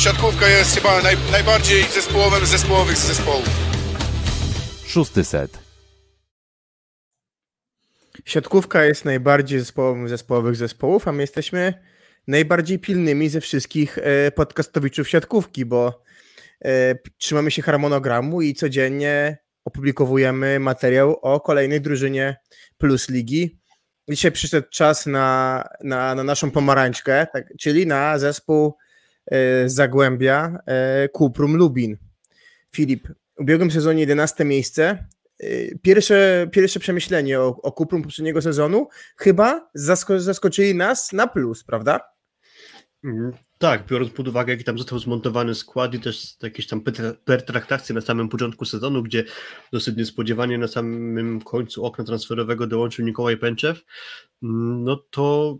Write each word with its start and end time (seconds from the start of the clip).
siatkówka 0.00 0.48
jest 0.48 0.74
chyba 0.74 1.02
naj, 1.02 1.16
najbardziej 1.32 1.82
zespołowym 1.82 2.46
zespołowych 2.46 2.96
z 2.96 3.06
zespołów. 3.06 3.48
Szósty 4.86 5.24
set. 5.24 5.58
Siatkówka 8.24 8.84
jest 8.84 9.04
najbardziej 9.04 9.58
zespołowym 9.58 10.08
zespołowych 10.08 10.56
zespołów, 10.56 11.08
a 11.08 11.12
my 11.12 11.22
jesteśmy 11.22 11.74
najbardziej 12.26 12.78
pilnymi 12.78 13.28
ze 13.28 13.40
wszystkich 13.40 13.98
e, 13.98 14.30
podcastowiczów 14.30 15.08
siatkówki, 15.08 15.64
bo 15.64 16.02
e, 16.64 16.94
trzymamy 17.18 17.50
się 17.50 17.62
harmonogramu 17.62 18.42
i 18.42 18.54
codziennie 18.54 19.38
opublikowujemy 19.64 20.60
materiał 20.60 21.16
o 21.22 21.40
kolejnej 21.40 21.80
drużynie 21.80 22.36
Plus 22.78 23.08
Ligi. 23.08 23.60
Dzisiaj 24.10 24.32
przyszedł 24.32 24.68
czas 24.70 25.06
na, 25.06 25.64
na, 25.84 26.14
na 26.14 26.24
naszą 26.24 26.50
pomarańczkę, 26.50 27.26
tak, 27.32 27.44
czyli 27.58 27.86
na 27.86 28.18
zespół 28.18 28.76
Zagłębia 29.66 30.58
Kuprum 31.12 31.56
Lubin. 31.56 31.96
Filip, 32.72 33.08
w 33.36 33.40
ubiegłym 33.40 33.70
sezonie 33.70 34.00
11 34.00 34.44
miejsce. 34.44 35.06
Pierwsze, 35.82 36.48
pierwsze 36.52 36.80
przemyślenie 36.80 37.40
o, 37.40 37.46
o 37.62 37.72
Kuprum 37.72 38.02
poprzedniego 38.02 38.42
sezonu 38.42 38.88
chyba 39.16 39.70
zasko 39.74 40.20
zaskoczyli 40.20 40.74
nas 40.74 41.12
na 41.12 41.26
plus, 41.26 41.64
prawda? 41.64 42.00
Mhm. 43.04 43.32
Tak, 43.58 43.86
biorąc 43.86 44.12
pod 44.12 44.28
uwagę, 44.28 44.52
jaki 44.52 44.64
tam 44.64 44.78
został 44.78 44.98
zmontowany 44.98 45.54
skład 45.54 45.94
i 45.94 46.00
też 46.00 46.36
jakieś 46.42 46.66
tam 46.66 46.82
pertraktacje 47.24 47.94
na 47.94 48.00
samym 48.00 48.28
początku 48.28 48.64
sezonu, 48.64 49.02
gdzie 49.02 49.24
dosyć 49.72 49.96
niespodziewanie 49.96 50.58
na 50.58 50.68
samym 50.68 51.40
końcu 51.40 51.84
okna 51.84 52.04
transferowego 52.04 52.66
dołączył 52.66 53.04
Mikołaj 53.04 53.36
Pęczew, 53.36 53.84
mm, 54.42 54.84
no 54.84 54.96
to 54.96 55.58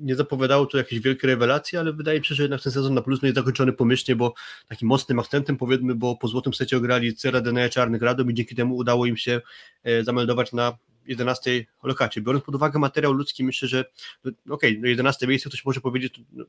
nie 0.00 0.16
zapowiadało 0.16 0.66
to 0.66 0.78
jakieś 0.78 1.00
wielkie 1.00 1.26
rewelacje, 1.26 1.80
ale 1.80 1.92
wydaje 1.92 2.18
mi 2.18 2.24
się, 2.26 2.34
że 2.34 2.42
jednak 2.42 2.62
ten 2.62 2.72
sezon 2.72 2.94
na 2.94 3.02
plus 3.02 3.22
jest 3.22 3.34
zakończony 3.34 3.72
pomyślnie, 3.72 4.16
bo 4.16 4.34
takim 4.68 4.88
mocnym 4.88 5.18
akcentem 5.18 5.56
powiedzmy, 5.56 5.94
bo 5.94 6.16
po 6.16 6.28
złotym 6.28 6.54
secie 6.54 6.76
ograli 6.76 7.14
Cera 7.14 7.40
Deneja 7.40 7.68
Czarnych 7.68 8.02
Radom 8.02 8.30
i 8.30 8.34
dzięki 8.34 8.54
temu 8.54 8.76
udało 8.76 9.06
im 9.06 9.16
się 9.16 9.40
e, 9.84 10.04
zameldować 10.04 10.52
na 10.52 10.78
11 11.06 11.64
lokacie. 11.82 12.20
Biorąc 12.20 12.44
pod 12.44 12.54
uwagę 12.54 12.78
materiał 12.78 13.12
ludzki, 13.12 13.44
myślę, 13.44 13.68
że 13.68 13.84
no, 14.24 14.32
okej, 14.54 14.70
okay, 14.70 14.80
no 14.82 14.88
11 14.88 15.26
miejsce 15.26 15.48
ktoś 15.48 15.64
może 15.64 15.80
powiedzieć 15.80 16.20
no, 16.32 16.44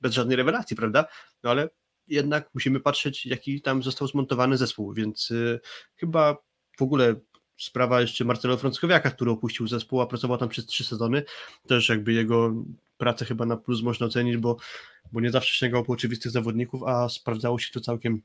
bez 0.00 0.14
żadnej 0.14 0.36
rewelacji, 0.36 0.76
prawda? 0.76 1.04
No 1.42 1.50
ale 1.50 1.68
jednak 2.08 2.50
musimy 2.54 2.80
patrzeć, 2.80 3.26
jaki 3.26 3.62
tam 3.62 3.82
został 3.82 4.08
zmontowany 4.08 4.56
zespół, 4.56 4.92
więc 4.92 5.30
y, 5.30 5.60
chyba 5.96 6.36
w 6.78 6.82
ogóle 6.82 7.14
sprawa 7.60 8.00
jeszcze 8.00 8.24
Marcelo 8.24 8.56
Frąckowiaka, 8.56 9.10
który 9.10 9.30
opuścił 9.30 9.68
zespół, 9.68 10.00
a 10.00 10.06
pracował 10.06 10.38
tam 10.38 10.48
przez 10.48 10.66
trzy 10.66 10.84
sezony, 10.84 11.22
też 11.66 11.88
jakby 11.88 12.12
jego 12.12 12.54
pracę 12.98 13.24
chyba 13.24 13.46
na 13.46 13.56
plus 13.56 13.82
można 13.82 14.06
ocenić, 14.06 14.36
bo, 14.36 14.56
bo 15.12 15.20
nie 15.20 15.30
zawsze 15.30 15.54
sięgał 15.54 15.84
po 15.84 15.92
oczywistych 15.92 16.32
zawodników, 16.32 16.82
a 16.82 17.08
sprawdzało 17.08 17.58
się 17.58 17.72
to 17.72 17.80
całkiem 17.80 18.22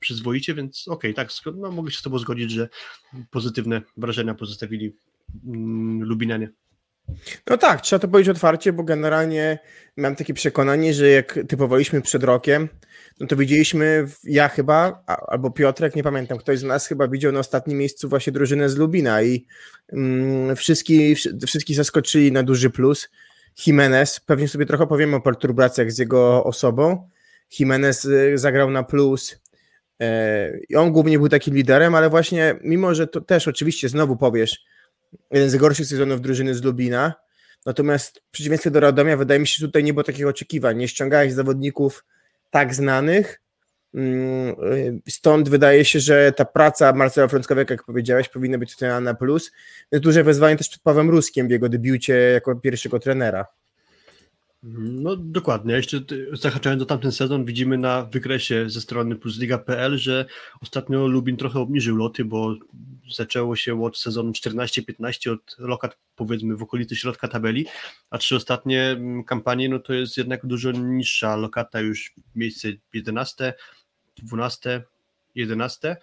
przyzwoicie, 0.00 0.54
więc 0.54 0.88
okej, 0.88 1.14
okay, 1.14 1.26
tak, 1.26 1.54
no, 1.56 1.70
mogę 1.70 1.90
się 1.90 1.98
z 1.98 2.02
Tobą 2.02 2.18
zgodzić, 2.18 2.50
że 2.50 2.68
pozytywne 3.30 3.82
wrażenia 3.96 4.34
pozostawili 4.34 4.92
mm, 5.46 6.02
Lubinianie. 6.02 6.50
No 7.50 7.58
tak, 7.58 7.80
trzeba 7.80 8.00
to 8.00 8.08
powiedzieć 8.08 8.28
otwarcie, 8.30 8.72
bo 8.72 8.82
generalnie 8.82 9.58
mam 9.96 10.16
takie 10.16 10.34
przekonanie, 10.34 10.94
że 10.94 11.08
jak 11.08 11.38
typowaliśmy 11.48 12.02
przed 12.02 12.24
rokiem, 12.24 12.68
no 13.20 13.26
to 13.26 13.36
widzieliśmy, 13.36 14.06
ja 14.24 14.48
chyba, 14.48 15.02
albo 15.06 15.50
Piotrek, 15.50 15.96
nie 15.96 16.02
pamiętam, 16.02 16.38
ktoś 16.38 16.58
z 16.58 16.62
nas 16.62 16.86
chyba 16.86 17.08
widział 17.08 17.32
na 17.32 17.40
ostatnim 17.40 17.78
miejscu 17.78 18.08
właśnie 18.08 18.32
drużynę 18.32 18.68
z 18.68 18.76
Lubina 18.76 19.22
i 19.22 19.46
mm, 19.92 20.56
wszystkich, 20.56 21.18
wszystkich 21.46 21.76
zaskoczyli 21.76 22.32
na 22.32 22.42
duży 22.42 22.70
plus. 22.70 23.08
Jimenez, 23.66 24.20
pewnie 24.20 24.48
sobie 24.48 24.66
trochę 24.66 24.86
powiemy 24.86 25.16
o 25.16 25.20
perturbacjach 25.20 25.92
z 25.92 25.98
jego 25.98 26.44
osobą. 26.44 27.08
Jimenez 27.58 28.04
y, 28.04 28.38
zagrał 28.38 28.70
na 28.70 28.82
plus 28.82 29.40
e, 30.00 30.58
i 30.68 30.76
on 30.76 30.92
głównie 30.92 31.18
był 31.18 31.28
takim 31.28 31.54
liderem, 31.54 31.94
ale 31.94 32.10
właśnie 32.10 32.58
mimo, 32.62 32.94
że 32.94 33.06
to 33.06 33.20
też 33.20 33.48
oczywiście 33.48 33.88
znowu 33.88 34.16
powiesz, 34.16 34.64
jeden 35.30 35.50
z 35.50 35.56
gorszych 35.56 35.86
sezonów 35.86 36.20
drużyny 36.20 36.54
z 36.54 36.62
Lubina, 36.62 37.14
natomiast 37.66 38.22
w 38.28 38.30
przeciwieństwie 38.30 38.70
do 38.70 38.80
Radomia 38.80 39.16
wydaje 39.16 39.40
mi 39.40 39.46
się, 39.46 39.56
że 39.58 39.66
tutaj 39.66 39.84
nie 39.84 39.94
było 39.94 40.04
takich 40.04 40.26
oczekiwań, 40.26 40.76
nie 40.76 40.88
ściągałeś 40.88 41.32
zawodników 41.32 42.04
tak 42.50 42.74
znanych, 42.74 43.40
mm, 43.94 44.56
Stąd 45.08 45.48
wydaje 45.48 45.84
się, 45.84 46.00
że 46.00 46.32
ta 46.32 46.44
praca 46.44 46.92
Marcela 46.92 47.28
Frąckowiaka, 47.28 47.74
jak 47.74 47.84
powiedziałeś, 47.84 48.28
powinna 48.28 48.58
być 48.58 48.74
oceniana 48.74 49.00
na 49.00 49.14
plus. 49.14 49.52
Duże 49.92 50.24
wezwanie 50.24 50.56
też 50.56 50.68
przed 50.68 50.82
Pawłem 50.82 51.10
Ruskiem 51.10 51.48
w 51.48 51.50
jego 51.50 51.68
debiucie 51.68 52.14
jako 52.14 52.56
pierwszego 52.56 52.98
trenera. 52.98 53.46
No 54.68 55.16
dokładnie. 55.16 55.74
Jeszcze 55.74 56.00
zahaczając 56.32 56.80
do 56.80 56.86
tamten 56.86 57.12
sezon, 57.12 57.44
widzimy 57.44 57.78
na 57.78 58.02
wykresie 58.02 58.70
ze 58.70 58.80
strony 58.80 59.16
plusliga.pl, 59.16 59.98
że 59.98 60.26
ostatnio 60.60 61.06
Lubin 61.06 61.36
trochę 61.36 61.60
obniżył 61.60 61.96
loty, 61.96 62.24
bo 62.24 62.54
zaczęło 63.12 63.56
się 63.56 63.84
od 63.84 63.98
sezonu 63.98 64.30
14-15, 64.30 65.32
od 65.32 65.56
lokat 65.58 65.98
powiedzmy 66.16 66.56
w 66.56 66.62
okolicy 66.62 66.96
środka 66.96 67.28
tabeli, 67.28 67.66
a 68.10 68.18
trzy 68.18 68.36
ostatnie 68.36 68.82
mm, 68.82 69.24
kampanie, 69.24 69.68
no 69.68 69.78
to 69.78 69.92
jest 69.92 70.16
jednak 70.16 70.46
dużo 70.46 70.72
niższa 70.72 71.36
lokata, 71.36 71.80
już 71.80 72.14
miejsce 72.34 72.68
11, 72.92 73.54
12, 74.16 74.82
11. 75.34 75.96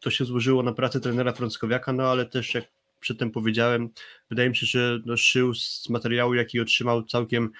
To 0.00 0.10
się 0.10 0.24
złożyło 0.24 0.62
na 0.62 0.72
pracę 0.72 1.00
trenera 1.00 1.32
Frąckowiaka, 1.32 1.92
no 1.92 2.02
ale 2.02 2.26
też 2.26 2.54
jak 2.54 2.64
przedtem 3.00 3.30
powiedziałem, 3.30 3.88
wydaje 4.30 4.48
mi 4.48 4.56
się, 4.56 4.66
że 4.66 4.98
no, 5.06 5.16
szył 5.16 5.54
z 5.54 5.88
materiału, 5.88 6.34
jaki 6.34 6.60
otrzymał 6.60 7.02
całkiem 7.02 7.50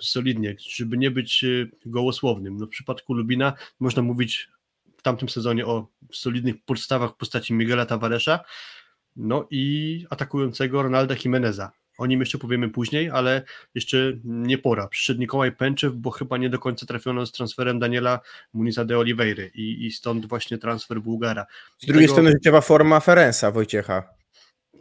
solidnie, 0.00 0.56
żeby 0.58 0.98
nie 0.98 1.10
być 1.10 1.44
y, 1.44 1.70
gołosłownym. 1.86 2.56
No 2.56 2.66
w 2.66 2.68
przypadku 2.68 3.14
Lubina 3.14 3.52
można 3.80 4.02
mówić 4.02 4.48
w 4.96 5.02
tamtym 5.02 5.28
sezonie 5.28 5.66
o 5.66 5.88
solidnych 6.12 6.64
podstawach 6.64 7.10
w 7.10 7.16
postaci 7.16 7.54
Miguela 7.54 7.86
Tavaresza, 7.86 8.40
no 9.16 9.46
i 9.50 10.06
atakującego 10.10 10.82
Ronalda 10.82 11.14
Jimeneza. 11.24 11.72
O 11.98 12.06
nim 12.06 12.20
jeszcze 12.20 12.38
powiemy 12.38 12.68
później, 12.68 13.10
ale 13.10 13.42
jeszcze 13.74 14.12
nie 14.24 14.58
pora. 14.58 14.88
Przyszedł 14.88 15.20
Nikołaj 15.20 15.52
Pęczew, 15.52 15.94
bo 15.94 16.10
chyba 16.10 16.38
nie 16.38 16.50
do 16.50 16.58
końca 16.58 16.86
trafiono 16.86 17.26
z 17.26 17.32
transferem 17.32 17.78
Daniela 17.78 18.20
Muniza 18.52 18.84
de 18.84 18.98
Oliveira 18.98 19.44
i, 19.54 19.86
i 19.86 19.92
stąd 19.92 20.26
właśnie 20.26 20.58
transfer 20.58 21.00
Bułgara. 21.00 21.46
Z 21.78 21.86
drugiej 21.86 22.02
tego... 22.02 22.12
strony 22.12 22.30
życiowa 22.30 22.60
forma 22.60 23.00
Ferensa 23.00 23.50
Wojciecha. 23.50 24.21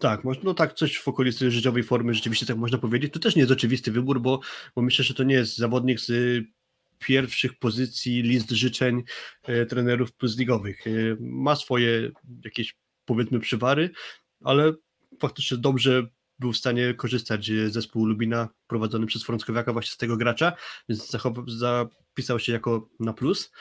Tak, 0.01 0.21
no 0.43 0.53
tak, 0.53 0.73
coś 0.73 0.97
w 0.97 1.07
okolicy 1.07 1.51
życiowej 1.51 1.83
formy 1.83 2.13
rzeczywiście 2.13 2.45
tak 2.45 2.57
można 2.57 2.77
powiedzieć. 2.77 3.13
To 3.13 3.19
też 3.19 3.35
nie 3.35 3.39
jest 3.39 3.51
oczywisty 3.51 3.91
wybór, 3.91 4.21
bo, 4.21 4.39
bo 4.75 4.81
myślę, 4.81 5.05
że 5.05 5.13
to 5.13 5.23
nie 5.23 5.35
jest 5.35 5.57
zawodnik 5.57 5.99
z 5.99 6.11
pierwszych 6.99 7.59
pozycji 7.59 8.21
list 8.21 8.49
życzeń 8.49 9.03
e, 9.43 9.65
trenerów 9.65 10.13
plusligowych. 10.13 10.87
E, 10.87 10.91
ma 11.19 11.55
swoje 11.55 12.11
jakieś 12.45 12.75
powiedzmy 13.05 13.39
przywary, 13.39 13.89
ale 14.43 14.73
faktycznie 15.19 15.57
dobrze 15.57 16.07
był 16.39 16.53
w 16.53 16.57
stanie 16.57 16.93
korzystać 16.93 17.51
zespół 17.67 18.05
Lubina 18.05 18.49
prowadzony 18.67 19.05
przez 19.05 19.23
Frąckowiaka 19.23 19.73
właśnie 19.73 19.93
z 19.93 19.97
tego 19.97 20.17
gracza, 20.17 20.53
więc 20.89 21.11
zapisał 21.47 22.39
się 22.39 22.51
jako 22.51 22.89
na 22.99 23.13
plus. 23.13 23.51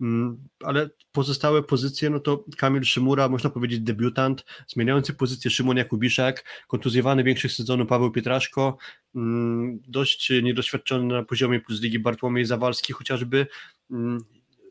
Mm, 0.00 0.48
ale 0.64 0.90
pozostałe 1.12 1.62
pozycje, 1.62 2.10
no 2.10 2.20
to 2.20 2.44
Kamil 2.56 2.84
Szymura, 2.84 3.28
można 3.28 3.50
powiedzieć 3.50 3.80
debiutant, 3.80 4.44
zmieniający 4.68 5.14
pozycję 5.14 5.50
Szymon 5.50 5.76
Jakubiszak, 5.76 6.44
kontuzjowany 6.68 7.24
większych 7.24 7.52
sezonu 7.52 7.86
Paweł 7.86 8.10
Pietraszko, 8.10 8.76
mm, 9.14 9.80
dość 9.88 10.32
niedoświadczony 10.42 11.14
na 11.14 11.22
poziomie 11.22 11.60
plus 11.60 11.82
ligi 11.82 11.98
Bartłomiej 11.98 12.44
Zawalski 12.44 12.92
chociażby, 12.92 13.46
mm, 13.90 14.24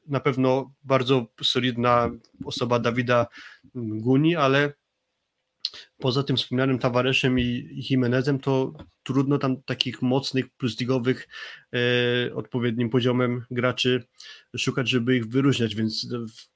na 0.08 0.20
pewno 0.20 0.74
bardzo 0.84 1.28
solidna 1.44 2.12
osoba 2.46 2.80
Dawida 2.80 3.28
Guni, 3.76 4.36
ale 4.36 4.74
poza 5.98 6.24
tym 6.24 6.38
wspomnianym 6.38 6.80
Tavareszem 6.80 7.40
i 7.40 7.84
Jimenezem, 7.90 8.40
to 8.40 8.74
trudno 9.04 9.38
tam 9.38 9.62
takich 9.62 10.02
mocnych, 10.02 10.50
plusligowych 10.50 11.28
e, 11.74 12.36
odpowiednim 12.36 12.90
poziomem 12.90 13.46
graczy 13.52 14.04
szukać, 14.58 14.90
żeby 14.90 15.16
ich 15.16 15.28
wyróżniać, 15.28 15.76
więc 15.76 16.08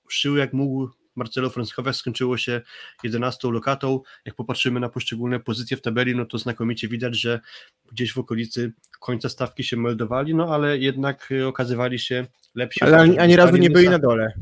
szył 0.10 0.36
jak 0.36 0.54
mógł 0.54 0.90
Marcelo 1.18 1.50
Franskowiak 1.50 1.96
skończyło 1.96 2.38
się 2.38 2.62
11 3.04 3.48
lokatą. 3.52 4.02
Jak 4.26 4.36
popatrzymy 4.36 4.80
na 4.80 4.90
poszczególne 4.90 5.40
pozycje 5.40 5.78
w 5.78 5.82
tabeli, 5.82 6.16
no 6.16 6.26
to 6.26 6.38
znakomicie 6.38 6.88
widać, 6.88 7.20
że 7.20 7.40
gdzieś 7.92 8.14
w 8.14 8.18
okolicy 8.18 8.74
końca 9.00 9.30
stawki 9.30 9.64
się 9.64 9.78
meldowali, 9.78 10.36
no 10.36 10.54
ale 10.54 10.78
jednak 10.78 11.30
okazywali 11.48 12.00
się 12.00 12.28
lepsi. 12.56 12.84
Ale 12.84 12.98
ani, 12.98 13.20
ani 13.20 13.36
razu 13.36 13.58
nie 13.58 13.70
byli 13.70 13.90
na 13.90 14.00
dole. 14.00 14.34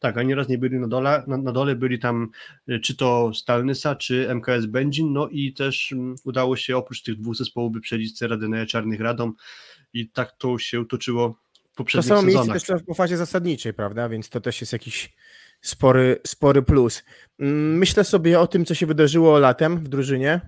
Tak, 0.00 0.18
ani 0.18 0.34
raz 0.34 0.48
nie 0.48 0.58
byli 0.58 0.78
na 0.78 0.88
dole, 0.88 1.22
na, 1.26 1.36
na 1.36 1.52
dole 1.52 1.74
byli 1.74 1.98
tam 1.98 2.30
e, 2.68 2.78
czy 2.78 2.96
to 2.96 3.34
Stalnysa, 3.34 3.96
czy 3.96 4.28
MKS 4.34 4.66
Będzin, 4.66 5.12
no 5.12 5.28
i 5.28 5.52
też 5.52 5.92
um, 5.92 6.14
udało 6.24 6.56
się 6.56 6.76
oprócz 6.76 7.02
tych 7.02 7.16
dwóch 7.16 7.36
zespołów 7.36 7.72
wyprzedzić 7.72 8.18
Ceradyneja 8.18 8.66
Czarnych 8.66 9.00
Radom 9.00 9.34
i 9.92 10.08
tak 10.08 10.32
to 10.32 10.58
się 10.58 10.86
toczyło 10.86 11.38
w 11.72 11.76
poprzednich 11.76 12.08
to 12.08 12.16
samo 12.16 12.26
sezonach. 12.26 12.48
miejsce 12.48 12.74
też 12.74 12.82
po 12.86 12.94
fazie 12.94 13.16
zasadniczej, 13.16 13.74
prawda, 13.74 14.08
więc 14.08 14.28
to 14.28 14.40
też 14.40 14.60
jest 14.60 14.72
jakiś 14.72 15.12
spory, 15.60 16.20
spory 16.26 16.62
plus. 16.62 17.02
Mm, 17.38 17.78
myślę 17.78 18.04
sobie 18.04 18.40
o 18.40 18.46
tym, 18.46 18.64
co 18.64 18.74
się 18.74 18.86
wydarzyło 18.86 19.38
latem 19.38 19.78
w 19.78 19.88
drużynie, 19.88 20.40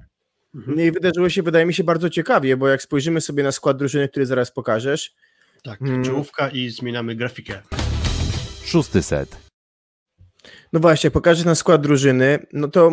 mhm. 0.55 0.81
I 0.81 0.91
wydarzyło 0.91 1.29
się, 1.29 1.43
wydaje 1.43 1.67
mi 1.67 1.75
się, 1.75 1.85
bardzo 1.85 2.11
ciekawie, 2.11 2.57
bo 2.57 2.69
jak 2.69 2.83
spojrzymy 2.83 3.21
sobie 3.21 3.43
na 3.43 3.53
skład 3.53 3.77
drużyny, 3.77 4.09
który 4.09 4.27
zaraz 4.27 4.51
pokażesz, 4.51 5.15
Tak, 5.63 5.79
Hmm. 5.79 6.05
czołówka 6.05 6.49
i 6.49 6.71
zmieniamy 6.71 7.15
grafikę. 7.17 7.63
Szósty 8.67 9.03
set. 9.03 9.37
No 10.73 10.81
właśnie, 10.81 11.11
pokażę 11.11 11.45
na 11.45 11.55
skład 11.55 11.83
drużyny, 11.83 12.47
no 12.53 12.69
to 12.69 12.93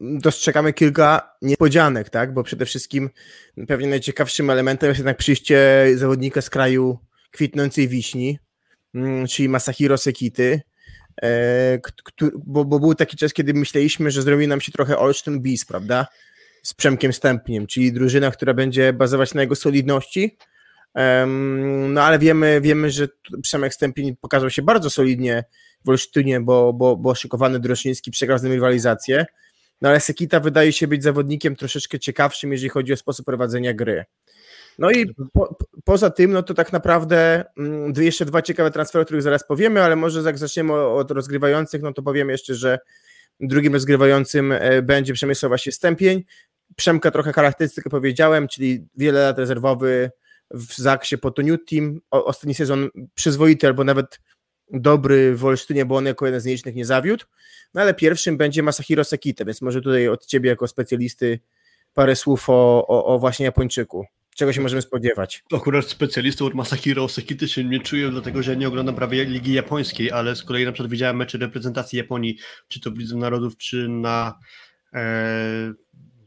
dostrzegamy 0.00 0.72
kilka 0.72 1.32
niespodzianek, 1.42 2.10
tak? 2.10 2.34
Bo 2.34 2.42
przede 2.42 2.66
wszystkim 2.66 3.10
pewnie 3.68 3.88
najciekawszym 3.88 4.50
elementem 4.50 4.88
jest 4.88 4.98
jednak 4.98 5.16
przyjście 5.16 5.86
zawodnika 5.94 6.42
z 6.42 6.50
kraju 6.50 6.98
kwitnącej 7.30 7.88
wiśni, 7.88 8.38
mm, 8.94 9.26
czyli 9.26 9.48
Masahiro 9.48 9.98
Sekity, 9.98 10.60
e, 11.22 11.78
bo, 12.46 12.64
bo 12.64 12.80
był 12.80 12.94
taki 12.94 13.16
czas, 13.16 13.32
kiedy 13.32 13.54
myśleliśmy, 13.54 14.10
że 14.10 14.22
zrobi 14.22 14.48
nam 14.48 14.60
się 14.60 14.72
trochę 14.72 14.98
Olsztyn 14.98 15.40
Bis, 15.40 15.64
prawda? 15.64 16.06
Z 16.62 16.74
Przemkiem 16.74 17.12
Stępniem, 17.12 17.66
czyli 17.66 17.92
drużyna, 17.92 18.30
która 18.30 18.54
będzie 18.54 18.92
bazować 18.92 19.34
na 19.34 19.40
jego 19.40 19.54
solidności, 19.54 20.36
No 21.88 22.02
ale 22.02 22.18
wiemy, 22.18 22.60
wiemy, 22.60 22.90
że 22.90 23.08
Przemek 23.42 23.74
Stępień 23.74 24.16
pokazał 24.16 24.50
się 24.50 24.62
bardzo 24.62 24.90
solidnie 24.90 25.44
w 25.84 25.88
Olsztynie, 25.88 26.40
bo, 26.40 26.72
bo, 26.72 26.96
bo 26.96 27.14
szykowany 27.14 27.60
Droszyński 27.60 28.10
przegrał 28.10 28.38
z 28.38 28.42
nim 28.42 28.52
rywalizację. 28.52 29.26
No 29.80 29.88
ale 29.88 30.00
Sekita 30.00 30.40
wydaje 30.40 30.72
się 30.72 30.86
być 30.86 31.02
zawodnikiem 31.02 31.56
troszeczkę 31.56 31.98
ciekawszym, 31.98 32.52
jeżeli 32.52 32.68
chodzi 32.68 32.92
o 32.92 32.96
sposób 32.96 33.26
prowadzenia 33.26 33.74
gry. 33.74 34.04
No 34.78 34.90
i 34.90 35.14
po, 35.14 35.24
po- 35.32 35.66
poza 35.84 36.10
tym, 36.10 36.32
no 36.32 36.42
to 36.42 36.54
tak 36.54 36.72
naprawdę 36.72 37.44
mm, 37.58 37.92
jeszcze 37.96 38.24
dwa 38.24 38.42
ciekawe 38.42 38.70
transfery, 38.70 39.02
o 39.02 39.04
których 39.04 39.22
zaraz 39.22 39.46
powiemy, 39.46 39.82
ale 39.82 39.96
może 39.96 40.20
jak 40.20 40.38
zaczniemy 40.38 40.74
od 40.74 41.10
rozgrywających, 41.10 41.82
no 41.82 41.92
to 41.92 42.02
powiem 42.02 42.30
jeszcze, 42.30 42.54
że 42.54 42.78
drugim 43.40 43.72
rozgrywającym 43.72 44.52
e, 44.52 44.82
będzie 44.82 45.12
Przemysław 45.12 45.50
właśnie 45.50 45.72
Stępień. 45.72 46.24
Przemka 46.76 47.10
trochę 47.10 47.32
charakterystykę 47.32 47.90
powiedziałem, 47.90 48.48
czyli 48.48 48.86
wiele 48.96 49.22
lat 49.22 49.38
rezerwowy 49.38 50.10
w 50.50 50.76
Zaksie 50.76 51.18
po 51.18 51.30
to 51.30 51.42
New 51.42 51.58
Team. 51.70 52.00
O, 52.10 52.24
ostatni 52.24 52.54
sezon 52.54 52.88
przyzwoity 53.14 53.66
albo 53.66 53.84
nawet 53.84 54.20
dobry 54.70 55.36
w 55.36 55.44
Olsztynie, 55.44 55.84
bo 55.84 55.96
on 55.96 56.06
jako 56.06 56.26
jeden 56.26 56.40
z 56.40 56.44
nielicznych 56.44 56.74
nie 56.74 56.84
zawiódł. 56.84 57.24
No 57.74 57.80
ale 57.80 57.94
pierwszym 57.94 58.36
będzie 58.36 58.62
Masahiro 58.62 59.04
Sekita, 59.04 59.44
więc 59.44 59.62
może 59.62 59.80
tutaj 59.80 60.08
od 60.08 60.26
ciebie 60.26 60.50
jako 60.50 60.68
specjalisty 60.68 61.40
parę 61.94 62.16
słów 62.16 62.50
o, 62.50 62.86
o, 62.88 63.04
o 63.04 63.18
właśnie 63.18 63.44
Japończyku. 63.44 64.06
Czego 64.36 64.52
się 64.52 64.60
możemy 64.60 64.82
spodziewać? 64.82 65.42
Akurat 65.52 65.86
specjalistą 65.86 66.46
od 66.46 66.54
Masahiro 66.54 67.08
Sekity 67.08 67.48
się 67.48 67.64
nie 67.64 67.80
czuję, 67.80 68.10
dlatego 68.10 68.42
że 68.42 68.56
nie 68.56 68.68
oglądam 68.68 68.94
prawie 68.94 69.24
Ligi 69.24 69.52
Japońskiej, 69.52 70.10
ale 70.10 70.36
z 70.36 70.42
kolei 70.42 70.64
na 70.64 70.72
przykład 70.72 70.90
widziałem 70.90 71.16
mecze 71.16 71.38
reprezentacji 71.38 71.96
Japonii, 71.96 72.38
czy 72.68 72.80
to 72.80 72.90
w 72.90 72.98
Lidze 72.98 73.16
Narodów, 73.16 73.56
czy 73.56 73.88
na 73.88 74.38
e, 74.94 75.72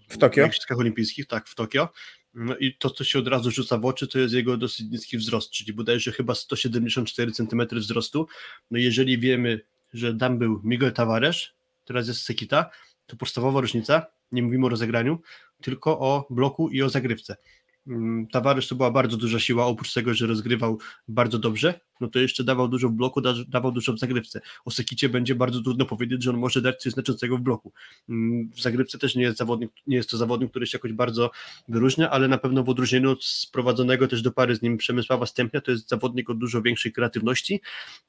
W 0.10 0.18
Tokio? 0.18 0.46
Igrzyskach 0.46 0.80
Olimpijskich, 0.80 1.28
tak, 1.28 1.48
w 1.48 1.56
Tokio. 1.56 1.90
No 2.34 2.58
i 2.58 2.78
to, 2.78 2.90
co 2.90 3.04
się 3.04 3.20
od 3.20 3.28
razu 3.28 3.52
rzuca 3.52 3.78
w 3.78 3.86
oczy, 3.86 4.08
to 4.08 4.20
jest 4.20 4.34
jego 4.34 4.58
dosyć 4.58 4.90
niski 4.92 5.18
wzrost, 5.18 5.52
czyli 5.52 5.74
bodajże 5.74 6.12
chyba 6.12 6.36
174 6.36 7.32
cm 7.32 7.62
wzrostu. 7.72 8.28
No 8.72 8.78
jeżeli 8.78 9.20
wiemy, 9.20 9.62
że 9.94 10.16
tam 10.16 10.38
był 10.38 10.62
Miguel 10.64 10.94
Tavares, 10.94 11.48
teraz 11.86 12.08
jest 12.08 12.22
Sekita, 12.22 12.70
to 13.06 13.16
podstawowa 13.16 13.62
różnica, 13.62 14.06
nie 14.32 14.44
mówimy 14.44 14.66
o 14.66 14.70
rozegraniu, 14.70 15.20
tylko 15.62 16.00
o 16.00 16.28
bloku 16.30 16.70
i 16.70 16.82
o 16.82 16.90
zagrywce. 16.90 17.36
Mm, 17.88 18.28
Tavares 18.28 18.68
to 18.68 18.76
była 18.76 18.92
bardzo 18.92 19.18
duża 19.18 19.40
siła, 19.40 19.66
oprócz 19.66 19.94
tego, 19.94 20.14
że 20.14 20.28
rozgrywał 20.28 20.80
bardzo 21.08 21.40
dobrze, 21.40 21.80
no 22.02 22.08
to 22.08 22.20
jeszcze 22.20 22.44
dawał 22.44 22.68
dużo 22.68 22.90
w 22.90 22.92
bloku, 22.92 23.22
da, 23.22 23.34
dawał 23.48 23.72
dużo 23.72 23.94
w 23.94 24.00
zagrywce. 24.00 24.42
O 24.66 24.72
Sekicie 24.72 25.10
będzie 25.10 25.36
bardzo 25.36 25.62
trudno 25.62 25.86
powiedzieć, 25.86 26.24
że 26.24 26.30
on 26.30 26.38
może 26.38 26.62
dać 26.62 26.82
coś 26.82 26.94
znaczącego 26.94 27.38
w 27.38 27.42
bloku. 27.42 27.74
Mm, 28.10 28.50
W 28.50 28.62
zagrywce 28.62 28.98
też 28.98 29.16
nie 29.16 29.24
jest 29.24 29.38
zawodnik, 29.38 29.72
nie 29.88 29.98
jest 29.98 30.10
to 30.10 30.18
zawodnik, 30.18 30.50
który 30.50 30.68
się 30.68 30.78
jakoś 30.78 30.94
bardzo 30.94 31.32
wyróżnia, 31.68 32.10
ale 32.10 32.28
na 32.28 32.38
pewno 32.38 32.64
w 32.64 32.70
odróżnieniu 32.70 33.12
od 33.12 33.24
sprowadzonego 33.26 34.08
też 34.08 34.22
do 34.22 34.32
pary 34.32 34.56
z 34.56 34.62
nim 34.62 34.78
Przemysława 34.78 35.26
Stępnia, 35.26 35.62
to 35.62 35.72
jest 35.72 35.90
zawodnik 35.90 36.30
o 36.30 36.34
dużo 36.34 36.62
większej 36.62 36.92
kreatywności, 36.92 37.62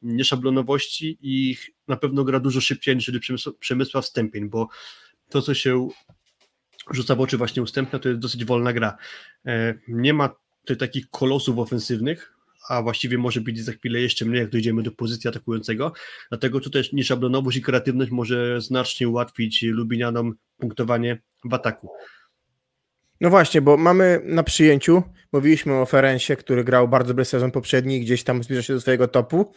nieszablonowości 0.02 1.18
i 1.22 1.56
na 1.88 1.96
pewno 1.96 2.24
gra 2.24 2.40
dużo 2.40 2.60
szybciej 2.60 2.96
niż 2.96 3.10
Przemysł- 3.10 3.52
Przemysław 3.58 4.06
Stępień, 4.06 4.48
bo 4.48 4.68
to, 5.28 5.42
co 5.42 5.54
się 5.54 5.88
rzuca 6.90 7.14
w 7.14 7.20
oczy 7.20 7.36
właśnie 7.36 7.62
ustępna, 7.62 7.98
to 7.98 8.08
jest 8.08 8.20
dosyć 8.20 8.44
wolna 8.44 8.72
gra. 8.72 8.96
E, 9.46 9.74
Nie 9.88 10.14
ma 10.14 10.34
tutaj 10.60 10.76
takich 10.76 11.10
kolosów 11.10 11.58
ofensywnych, 11.58 12.32
a 12.68 12.82
właściwie 12.82 13.18
może 13.18 13.40
być 13.40 13.64
za 13.64 13.72
chwilę 13.72 14.00
jeszcze 14.00 14.24
mniej, 14.24 14.40
jak 14.40 14.50
dojdziemy 14.50 14.82
do 14.82 14.92
pozycji 14.92 15.28
atakującego. 15.28 15.92
Dlatego 16.28 16.60
tutaj 16.60 16.82
nieszablonowość 16.92 17.56
i 17.56 17.62
kreatywność 17.62 18.10
może 18.10 18.60
znacznie 18.60 19.08
ułatwić 19.08 19.62
Lubinianom 19.62 20.34
punktowanie 20.58 21.18
w 21.44 21.54
ataku. 21.54 21.88
No 23.20 23.30
właśnie, 23.30 23.62
bo 23.62 23.76
mamy 23.76 24.20
na 24.24 24.42
przyjęciu, 24.42 25.02
mówiliśmy 25.32 25.74
o 25.74 25.86
Ferencie, 25.86 26.36
który 26.36 26.64
grał 26.64 26.88
bardzo 26.88 27.08
dobry 27.08 27.24
sezon 27.24 27.50
poprzedni, 27.50 28.00
gdzieś 28.00 28.24
tam 28.24 28.42
zbliża 28.42 28.62
się 28.62 28.74
do 28.74 28.80
swojego 28.80 29.08
topu. 29.08 29.52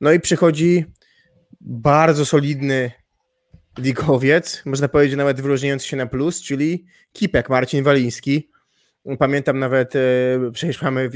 No 0.00 0.12
i 0.12 0.20
przychodzi 0.20 0.84
bardzo 1.60 2.26
solidny 2.26 2.90
ligowiec, 3.80 4.62
można 4.66 4.88
powiedzieć 4.88 5.16
nawet 5.16 5.40
wyróżniający 5.40 5.86
się 5.86 5.96
na 5.96 6.06
plus, 6.06 6.42
czyli 6.42 6.86
Kipek 7.12 7.48
Marcin 7.48 7.84
Waliński. 7.84 8.50
Pamiętam 9.18 9.58
nawet, 9.58 9.96
e, 9.96 10.00
przecież 10.52 10.82
mamy 10.82 11.10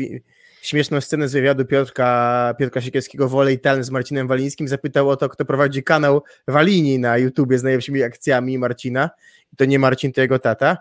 śmieszną 0.63 1.01
scenę 1.01 1.29
z 1.29 1.33
wywiadu 1.33 1.65
Piotrka, 1.65 2.55
Piotrka 2.59 2.81
Siekierskiego 2.81 3.29
Wolej 3.29 3.59
Ten 3.59 3.85
z 3.85 3.91
Marcinem 3.91 4.29
Walińskim. 4.29 4.69
Zapytał 4.69 5.11
o 5.11 5.17
to, 5.17 5.29
kto 5.29 5.45
prowadzi 5.45 5.83
kanał 5.83 6.23
Walini 6.49 6.99
na 6.99 7.19
YouTubie 7.19 7.59
z 7.59 7.63
najlepszymi 7.63 8.03
akcjami 8.03 8.59
Marcina. 8.59 9.11
I 9.53 9.57
to 9.57 9.65
nie 9.65 9.79
Marcin, 9.79 10.13
to 10.13 10.21
jego 10.21 10.39
tata. 10.39 10.77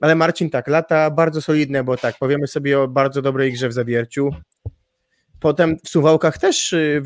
Ale 0.00 0.14
Marcin 0.14 0.50
tak, 0.50 0.68
lata 0.68 1.10
bardzo 1.10 1.42
solidne, 1.42 1.84
bo 1.84 1.96
tak, 1.96 2.18
powiemy 2.18 2.46
sobie 2.46 2.80
o 2.80 2.88
bardzo 2.88 3.22
dobrej 3.22 3.52
grze 3.52 3.68
w 3.68 3.72
zawierciu. 3.72 4.30
Potem 5.40 5.76
w 5.84 5.88
Suwałkach 5.88 6.38
też 6.38 6.72
y, 6.72 7.02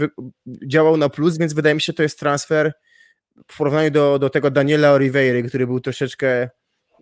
działał 0.67 0.97
na 0.97 1.09
plus, 1.09 1.39
więc 1.39 1.53
wydaje 1.53 1.75
mi 1.75 1.81
się, 1.81 1.93
to 1.93 2.03
jest 2.03 2.19
transfer 2.19 2.73
w 3.49 3.57
porównaniu 3.57 3.91
do, 3.91 4.19
do 4.19 4.31
tego 4.31 4.51
Daniela 4.51 4.93
Oliveira, 4.93 5.49
który 5.49 5.67
był 5.67 5.81
troszeczkę, 5.81 6.51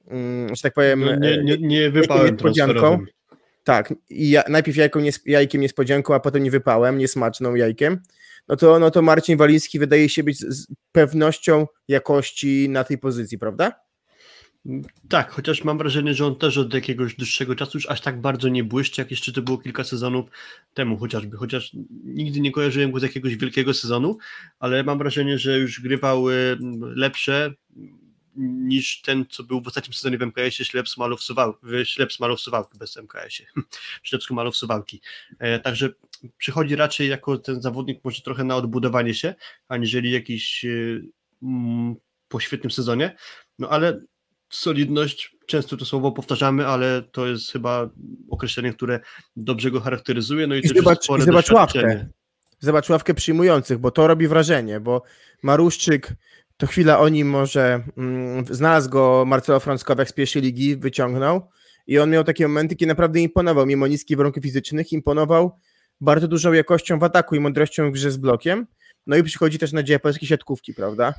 mm, 0.09 0.57
że 0.57 0.63
tak 0.63 0.73
powiem, 0.75 1.01
No, 1.01 1.15
nie, 1.15 1.43
nie, 1.43 1.59
nie 1.59 1.81
jaką 1.81 1.95
wypałem 1.95 2.33
niespodzianką. 2.33 3.05
tak, 3.65 3.95
i 4.11 4.31
ja, 4.31 4.43
najpierw 4.49 4.77
jajką, 4.77 5.01
nies, 5.01 5.21
jajkiem 5.27 5.61
niespodzianką, 5.61 6.15
a 6.15 6.21
potem 6.21 6.43
nie 6.43 6.51
wypałem, 6.51 6.99
niesmaczną 6.99 7.55
jajkiem, 7.55 8.01
no 8.49 8.57
to, 8.57 8.79
no 8.79 8.91
to 8.91 9.03
Marcin 9.03 9.37
Waliński 9.37 9.79
wydaje 9.79 10.09
się 10.09 10.23
być 10.23 10.39
z 10.39 10.67
pewnością 10.93 11.67
jakości 11.89 12.69
na 12.69 12.85
tej 12.85 12.99
pozycji, 12.99 13.39
prawda? 13.39 13.81
Tak, 15.09 15.31
chociaż 15.31 15.65
mam 15.65 15.79
wrażenie, 15.79 16.15
że 16.15 16.27
on 16.27 16.37
też 16.37 16.59
od 16.59 16.75
jakiegoś 16.75 17.15
dłuższego 17.15 17.55
czasu 17.55 17.79
już 17.79 17.91
aż 17.91 18.01
tak 18.01 18.21
bardzo 18.21 18.49
nie 18.49 18.65
błyszczy, 18.65 19.01
jak 19.01 19.11
jeszcze 19.11 19.33
to 19.33 19.43
było 19.43 19.59
kilka 19.59 19.85
sezonów 19.85 20.31
temu 20.75 20.99
chociażby, 20.99 21.37
chociaż 21.37 21.73
nigdy 22.05 22.41
nie 22.41 22.53
kojarzyłem 22.53 22.93
go 22.93 23.01
z 23.01 23.03
jakiegoś 23.03 23.37
wielkiego 23.37 23.75
sezonu, 23.75 24.19
ale 24.59 24.85
mam 24.85 24.99
wrażenie, 24.99 25.39
że 25.39 25.59
już 25.59 25.81
grywał 25.81 26.31
y, 26.31 26.59
lepsze 26.81 27.55
niż 28.37 29.03
ten, 29.03 29.25
co 29.31 29.43
był 29.43 29.63
w 29.63 29.67
ostatnim 29.67 29.95
sezonie 29.95 30.19
w 30.19 30.23
MKS-ie 30.23 30.65
Ślep 30.65 30.89
Smalów 30.89 32.41
Suwałki, 32.41 32.79
bez 32.79 32.97
MKS-ie, 32.97 33.49
w 34.03 34.09
Ślepsku 34.09 34.53
Suwałki. 34.53 35.01
E, 35.39 35.59
także 35.59 35.89
przychodzi 36.39 36.77
raczej 36.77 37.09
jako 37.09 37.39
ten 37.39 37.63
zawodnik 37.63 38.05
może 38.05 38.23
trochę 38.23 38.45
na 38.45 38.57
odbudowanie 38.57 39.15
się, 39.15 39.35
aniżeli 39.69 40.11
jakiś 40.11 40.65
y, 40.65 41.05
mm, 41.43 41.95
po 42.29 42.41
świetnym 42.41 42.71
sezonie, 42.71 43.17
no 43.59 43.69
ale 43.69 44.01
solidność, 44.51 45.37
często 45.47 45.77
to 45.77 45.85
słowo 45.85 46.13
powtarzamy, 46.13 46.67
ale 46.67 47.03
to 47.03 47.27
jest 47.27 47.53
chyba 47.53 47.91
określenie, 48.31 48.73
które 48.73 49.01
dobrze 49.37 49.71
go 49.71 49.81
charakteryzuje. 49.81 50.47
No 50.47 50.55
i, 50.55 50.59
I 50.59 50.63
też 50.63 50.73
zobacz, 50.73 51.09
i 51.19 51.23
zobacz 51.23 51.51
ławkę. 51.51 52.07
Zobacz 52.61 52.89
ławkę 52.89 53.15
przyjmujących, 53.15 53.79
bo 53.79 53.91
to 53.91 54.07
robi 54.07 54.29
wrażenie, 54.29 54.81
bo 54.81 55.03
Maruszczyk, 55.43 56.15
to 56.57 56.67
chwila 56.67 56.99
o 56.99 57.09
nim 57.09 57.29
może, 57.29 57.85
mm, 57.97 58.45
znalazł 58.51 58.91
go 58.91 59.25
Marcelo 59.27 59.61
Frąckowiak 59.61 60.09
z 60.09 60.13
pierwszej 60.13 60.43
ligi, 60.43 60.77
wyciągnął 60.77 61.51
i 61.87 61.99
on 61.99 62.11
miał 62.11 62.25
takie 62.25 62.49
momenty, 62.49 62.77
kiedy 62.77 62.89
naprawdę 62.89 63.21
imponował, 63.21 63.67
mimo 63.67 63.87
niskich 63.87 64.17
warunków 64.17 64.43
fizycznych, 64.43 64.93
imponował 64.93 65.59
bardzo 66.01 66.29
dużą 66.29 66.53
jakością 66.53 66.99
w 66.99 67.05
ataku 67.05 67.35
i 67.35 67.41
mądrością 67.41 67.91
w 67.91 67.93
grze 67.93 68.11
z 68.11 68.17
blokiem, 68.17 68.67
no 69.07 69.17
i 69.17 69.23
przychodzi 69.23 69.59
też 69.59 69.73
nadzieja 69.73 69.99
polskiej 69.99 70.29
siatkówki, 70.29 70.75
prawda? 70.75 71.15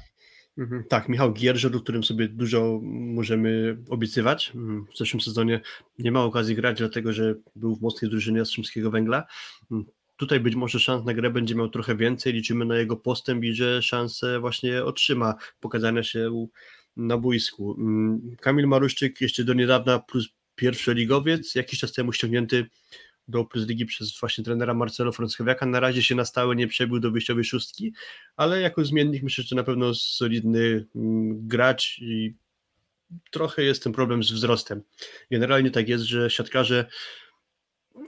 Mhm, 0.58 0.84
Tak, 0.84 1.10
Michał 1.10 1.34
Gierżer, 1.34 1.76
o 1.76 1.80
którym 1.80 2.04
sobie 2.04 2.28
dużo 2.28 2.80
możemy 2.84 3.78
obiecywać. 3.90 4.52
Mm, 4.56 4.86
W 4.94 4.98
zeszłym 4.98 5.22
sezonie 5.22 5.62
nie 6.00 6.12
ma 6.12 6.24
okazji 6.24 6.56
grać, 6.56 6.78
dlatego 6.78 7.14
że 7.14 7.36
był 7.56 7.76
w 7.76 7.82
mocnej 7.82 8.12
drużynie 8.12 8.38
Jastrzębskiego 8.38 8.92
Węgla. 8.92 9.26
Mm, 9.72 9.86
Tutaj 10.18 10.40
być 10.40 10.56
może 10.56 10.80
szans 10.80 11.06
na 11.06 11.14
grę 11.14 11.32
będzie 11.32 11.56
miał 11.56 11.70
trochę 11.70 11.96
więcej, 11.96 12.34
liczymy 12.34 12.66
na 12.66 12.78
jego 12.78 12.98
postęp 12.98 13.44
i 13.44 13.54
że 13.54 13.82
szansę 13.82 14.40
właśnie 14.40 14.84
otrzyma 14.84 15.36
pokazania 15.60 16.04
się 16.04 16.48
na 16.98 17.18
boisku. 17.18 17.78
Kamil 18.42 18.68
Maruszczyk 18.68 19.22
jeszcze 19.22 19.44
do 19.44 19.54
niedawna 19.54 20.00
plus 20.00 20.30
pierwszoligowiec, 20.56 21.56
jakiś 21.56 21.80
czas 21.80 21.94
temu 21.94 22.14
ściągnięty 22.14 22.66
do 23.32 23.46
Plus 23.46 23.68
Ligi 23.68 23.86
przez 23.86 24.20
właśnie 24.20 24.44
trenera 24.44 24.74
Marcelo 24.74 25.12
Frąckowiaka. 25.12 25.66
Na 25.66 25.80
razie 25.80 26.04
się 26.04 26.16
na 26.16 26.26
stałe 26.26 26.56
nie 26.56 26.68
przebił 26.68 27.00
do 27.00 27.12
wyjściowej 27.12 27.44
szóstki, 27.44 27.94
ale 28.36 28.62
jako 28.62 28.86
zmiennik 28.86 29.24
myślę, 29.24 29.44
że 29.44 29.56
na 29.56 29.64
pewno 29.64 29.94
solidny 29.94 30.86
mm, 30.96 31.48
gracz 31.48 32.00
i 32.00 32.36
trochę 33.32 33.64
jest 33.64 33.84
ten 33.84 33.94
problem 33.94 34.24
z 34.24 34.32
wzrostem. 34.32 34.82
Generalnie 35.32 35.72
tak 35.72 35.90
jest, 35.90 36.04
że 36.04 36.30
siatkarze 36.30 36.86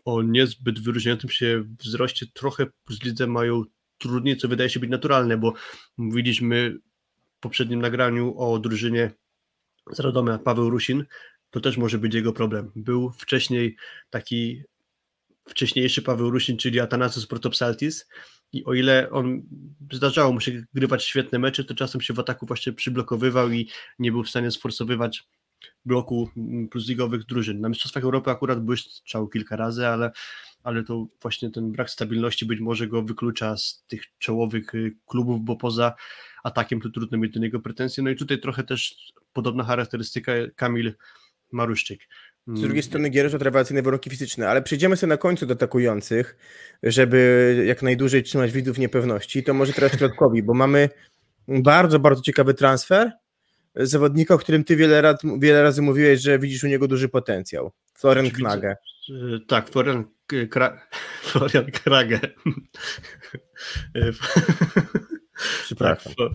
o 0.05 0.21
niezbyt 0.21 0.79
wyróżniającym 0.79 1.29
się 1.29 1.63
wzroście 1.79 2.25
trochę 2.33 2.65
z 2.89 3.03
lidze 3.03 3.27
mają 3.27 3.63
trudniej, 3.97 4.37
co 4.37 4.47
wydaje 4.47 4.69
się 4.69 4.79
być 4.79 4.89
naturalne, 4.89 5.37
bo 5.37 5.53
mówiliśmy 5.97 6.77
w 7.37 7.39
poprzednim 7.39 7.81
nagraniu 7.81 8.37
o 8.37 8.59
drużynie 8.59 9.11
z 9.91 9.99
Radomia 9.99 10.37
Paweł 10.37 10.69
Rusin, 10.69 11.05
to 11.49 11.59
też 11.59 11.77
może 11.77 11.97
być 11.97 12.13
jego 12.13 12.33
problem. 12.33 12.71
Był 12.75 13.11
wcześniej 13.11 13.75
taki 14.09 14.63
wcześniejszy 15.45 16.01
Paweł 16.01 16.29
Rusin, 16.29 16.57
czyli 16.57 16.79
Atanasus 16.79 17.27
Protopsaltis 17.27 18.07
i 18.53 18.65
o 18.65 18.73
ile 18.73 19.09
on 19.11 19.41
zdarzało 19.91 20.33
mu 20.33 20.39
się 20.39 20.63
grywać 20.73 21.03
świetne 21.03 21.39
mecze, 21.39 21.63
to 21.63 21.75
czasem 21.75 22.01
się 22.01 22.13
w 22.13 22.19
ataku 22.19 22.45
właśnie 22.45 22.73
przyblokowywał 22.73 23.51
i 23.51 23.69
nie 23.99 24.11
był 24.11 24.23
w 24.23 24.29
stanie 24.29 24.51
sforsowywać 24.51 25.23
bloku 25.85 26.29
plus 26.71 26.87
ligowych 26.87 27.25
drużyn. 27.25 27.61
Na 27.61 27.69
Mistrzostwach 27.69 28.03
Europy 28.03 28.31
akurat 28.31 28.65
błyszczał 28.65 29.27
kilka 29.27 29.55
razy, 29.55 29.87
ale, 29.87 30.11
ale 30.63 30.83
to 30.83 31.07
właśnie 31.21 31.51
ten 31.51 31.71
brak 31.71 31.89
stabilności 31.89 32.45
być 32.45 32.59
może 32.59 32.87
go 32.87 33.03
wyklucza 33.03 33.57
z 33.57 33.83
tych 33.87 34.03
czołowych 34.19 34.75
y, 34.75 34.95
klubów, 35.07 35.41
bo 35.41 35.55
poza 35.55 35.93
atakiem 36.43 36.81
to 36.81 36.89
trudno 36.89 37.17
mieć 37.17 37.33
do 37.33 37.39
niego 37.39 37.59
pretensje. 37.59 38.03
No 38.03 38.09
i 38.09 38.15
tutaj 38.15 38.39
trochę 38.39 38.63
też 38.63 39.13
podobna 39.33 39.63
charakterystyka 39.63 40.31
Kamil 40.55 40.93
Maruszczyk. 41.51 42.07
Z 42.47 42.61
drugiej 42.61 42.83
strony 42.83 43.09
gier 43.09 43.31
to 43.31 43.37
rewelacyjne 43.37 43.81
warunki 43.81 44.09
fizyczne, 44.09 44.49
ale 44.49 44.61
przejdziemy 44.61 44.97
sobie 44.97 45.09
na 45.09 45.17
końcu 45.17 45.45
do 45.45 45.53
atakujących, 45.53 46.37
żeby 46.83 47.63
jak 47.67 47.81
najdłużej 47.81 48.23
trzymać 48.23 48.51
widzów 48.51 48.75
w 48.75 48.79
niepewności. 48.79 49.43
To 49.43 49.53
może 49.53 49.73
teraz 49.73 49.97
środkowi, 49.97 50.43
bo 50.43 50.53
mamy 50.53 50.89
bardzo, 51.47 51.99
bardzo 51.99 52.21
ciekawy 52.21 52.53
transfer 52.53 53.11
zawodnika, 53.75 54.33
o 54.33 54.37
którym 54.37 54.63
ty 54.63 54.75
wiele, 54.75 55.01
rad, 55.01 55.21
wiele 55.39 55.63
razy 55.63 55.81
mówiłeś, 55.81 56.21
że 56.21 56.39
widzisz 56.39 56.63
u 56.63 56.67
niego 56.67 56.87
duży 56.87 57.09
potencjał. 57.09 57.71
Florian 57.93 58.31
Knage. 58.31 58.75
Tak, 59.47 59.69
Florian, 59.69 60.05
Kra... 60.49 60.87
Florian 61.27 61.65
Krage. 61.65 62.19
Przepraszam. 65.63 66.13
Tak, 66.17 66.29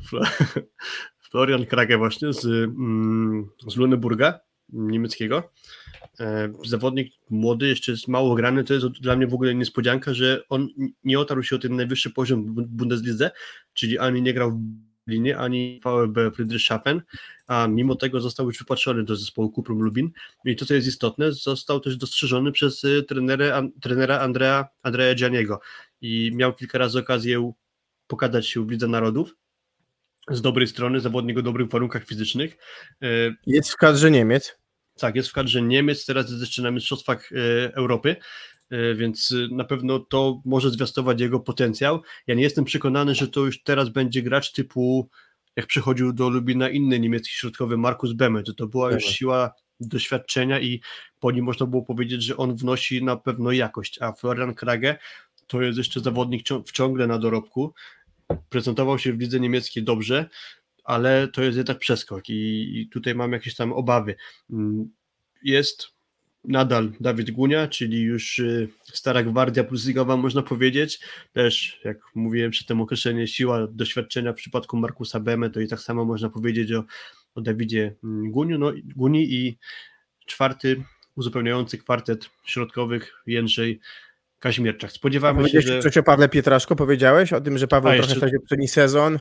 Florian 1.30 1.66
Krage 1.66 1.98
właśnie 1.98 2.32
z, 2.32 2.44
mm, 2.44 3.48
z 3.68 3.76
Luneburga 3.76 4.40
niemieckiego. 4.68 5.52
E, 6.20 6.52
zawodnik 6.64 7.12
młody, 7.30 7.68
jeszcze 7.68 7.92
jest 7.92 8.08
mało 8.08 8.34
grany, 8.34 8.64
to 8.64 8.74
jest 8.74 8.86
dla 8.86 9.16
mnie 9.16 9.26
w 9.26 9.34
ogóle 9.34 9.54
niespodzianka, 9.54 10.14
że 10.14 10.42
on 10.48 10.68
nie 11.04 11.20
otarł 11.20 11.42
się 11.42 11.56
o 11.56 11.58
ten 11.58 11.76
najwyższy 11.76 12.10
poziom 12.10 12.46
w 12.46 12.66
Bundeslidze, 12.66 13.30
czyli 13.74 13.98
ani 13.98 14.22
nie 14.22 14.34
grał 14.34 14.50
w 14.50 14.60
Lublinie, 15.08 15.38
ani 15.38 15.80
VfB 15.84 16.30
Friedrichshafen, 16.30 17.02
a 17.46 17.66
mimo 17.68 17.94
tego 17.94 18.20
został 18.20 18.46
już 18.46 18.58
wypatrzony 18.58 19.04
do 19.04 19.16
zespołu 19.16 19.50
Kuprum 19.50 19.82
Lubin 19.82 20.10
i 20.44 20.56
to, 20.56 20.66
co 20.66 20.74
jest 20.74 20.88
istotne, 20.88 21.32
został 21.32 21.80
też 21.80 21.96
dostrzeżony 21.96 22.52
przez 22.52 22.84
y, 22.84 23.02
trenera, 23.02 23.62
trenera 23.80 24.18
Andrea, 24.18 24.68
Andrea 24.82 25.14
Gianiego 25.14 25.60
i 26.00 26.30
miał 26.34 26.54
kilka 26.54 26.78
razy 26.78 26.98
okazję 26.98 27.52
pokazać 28.06 28.46
się 28.46 28.66
w 28.66 28.70
Lidze 28.70 28.88
Narodów 28.88 29.36
z 30.30 30.42
dobrej 30.42 30.66
strony, 30.66 31.00
zawodnik 31.00 31.38
o 31.38 31.42
dobrych 31.42 31.68
warunkach 31.68 32.04
fizycznych. 32.04 32.56
Y, 33.04 33.34
jest 33.46 33.70
w 33.70 33.76
kadrze 33.76 34.10
Niemiec. 34.10 34.58
Tak, 34.98 35.16
jest 35.16 35.28
w 35.28 35.32
kadrze 35.32 35.62
Niemiec, 35.62 36.06
teraz 36.06 36.30
jest 36.30 36.40
jeszcze 36.40 36.62
na 36.62 36.70
Mistrzostwach 36.70 37.32
y, 37.32 37.36
Europy, 37.74 38.16
więc 38.94 39.34
na 39.50 39.64
pewno 39.64 39.98
to 39.98 40.42
może 40.44 40.70
zwiastować 40.70 41.20
jego 41.20 41.40
potencjał. 41.40 42.02
Ja 42.26 42.34
nie 42.34 42.42
jestem 42.42 42.64
przekonany, 42.64 43.14
że 43.14 43.28
to 43.28 43.40
już 43.40 43.62
teraz 43.62 43.88
będzie 43.88 44.22
gracz 44.22 44.52
typu 44.52 45.08
jak 45.56 45.66
przychodził 45.66 46.12
do 46.12 46.28
Lubina 46.28 46.68
inny 46.68 47.00
niemiecki 47.00 47.34
środkowy 47.34 47.76
Markus 47.76 48.12
Bemme, 48.12 48.42
to 48.42 48.54
to 48.54 48.66
była 48.66 48.92
już 48.92 49.04
siła 49.04 49.52
doświadczenia 49.80 50.60
i 50.60 50.80
po 51.20 51.30
nim 51.30 51.44
można 51.44 51.66
było 51.66 51.82
powiedzieć, 51.82 52.22
że 52.22 52.36
on 52.36 52.56
wnosi 52.56 53.04
na 53.04 53.16
pewno 53.16 53.52
jakość, 53.52 54.02
a 54.02 54.12
Florian 54.12 54.54
Krage 54.54 54.98
to 55.46 55.62
jest 55.62 55.78
jeszcze 55.78 56.00
zawodnik 56.00 56.46
ciągle 56.72 57.06
na 57.06 57.18
dorobku, 57.18 57.74
prezentował 58.48 58.98
się 58.98 59.12
w 59.12 59.20
lidze 59.20 59.40
niemieckiej 59.40 59.82
dobrze, 59.82 60.28
ale 60.88 61.28
to 61.28 61.42
jest 61.42 61.56
jednak 61.56 61.78
przeskok 61.78 62.28
i, 62.28 62.80
i 62.80 62.88
tutaj 62.88 63.14
mam 63.14 63.32
jakieś 63.32 63.54
tam 63.54 63.72
obawy. 63.72 64.14
Mm, 64.50 64.90
jest 65.42 65.88
nadal 66.44 66.92
Dawid 67.00 67.30
Gunia, 67.30 67.68
czyli 67.68 68.00
już 68.00 68.38
y, 68.38 68.68
stara 68.84 69.22
gwardia 69.22 69.64
plusligowa 69.64 70.16
można 70.16 70.42
powiedzieć, 70.42 71.00
też 71.32 71.80
jak 71.84 71.98
mówiłem 72.14 72.50
przy 72.50 72.66
tym 72.66 72.80
określenie 72.80 73.26
siła 73.26 73.66
doświadczenia 73.66 74.32
w 74.32 74.36
przypadku 74.36 74.76
Markusa 74.76 75.20
Beme, 75.20 75.50
to 75.50 75.60
i 75.60 75.68
tak 75.68 75.80
samo 75.80 76.04
można 76.04 76.30
powiedzieć 76.30 76.72
o, 76.72 76.84
o 77.34 77.40
Dawidzie 77.40 77.94
mm, 78.04 78.30
Guniu, 78.30 78.58
no, 78.58 78.72
Guni 78.96 79.34
i 79.34 79.58
czwarty 80.26 80.84
uzupełniający 81.16 81.78
kwartet 81.78 82.30
środkowych 82.44 83.22
Jędrzej 83.26 83.80
Kaźmierczak. 84.38 84.92
Spodziewamy 84.92 85.48
się, 85.48 85.60
że... 85.60 85.82
coś 85.82 85.96
o 85.96 86.02
Pawle 86.02 86.28
Pietraszko 86.28 86.76
powiedziałeś? 86.76 87.32
O 87.32 87.40
tym, 87.40 87.58
że 87.58 87.68
Paweł 87.68 87.92
A, 87.92 87.94
trochę 87.94 88.08
jeszcze... 88.08 88.20
tracił 88.20 88.40
poprzedni 88.40 88.68
sezon 88.68 89.18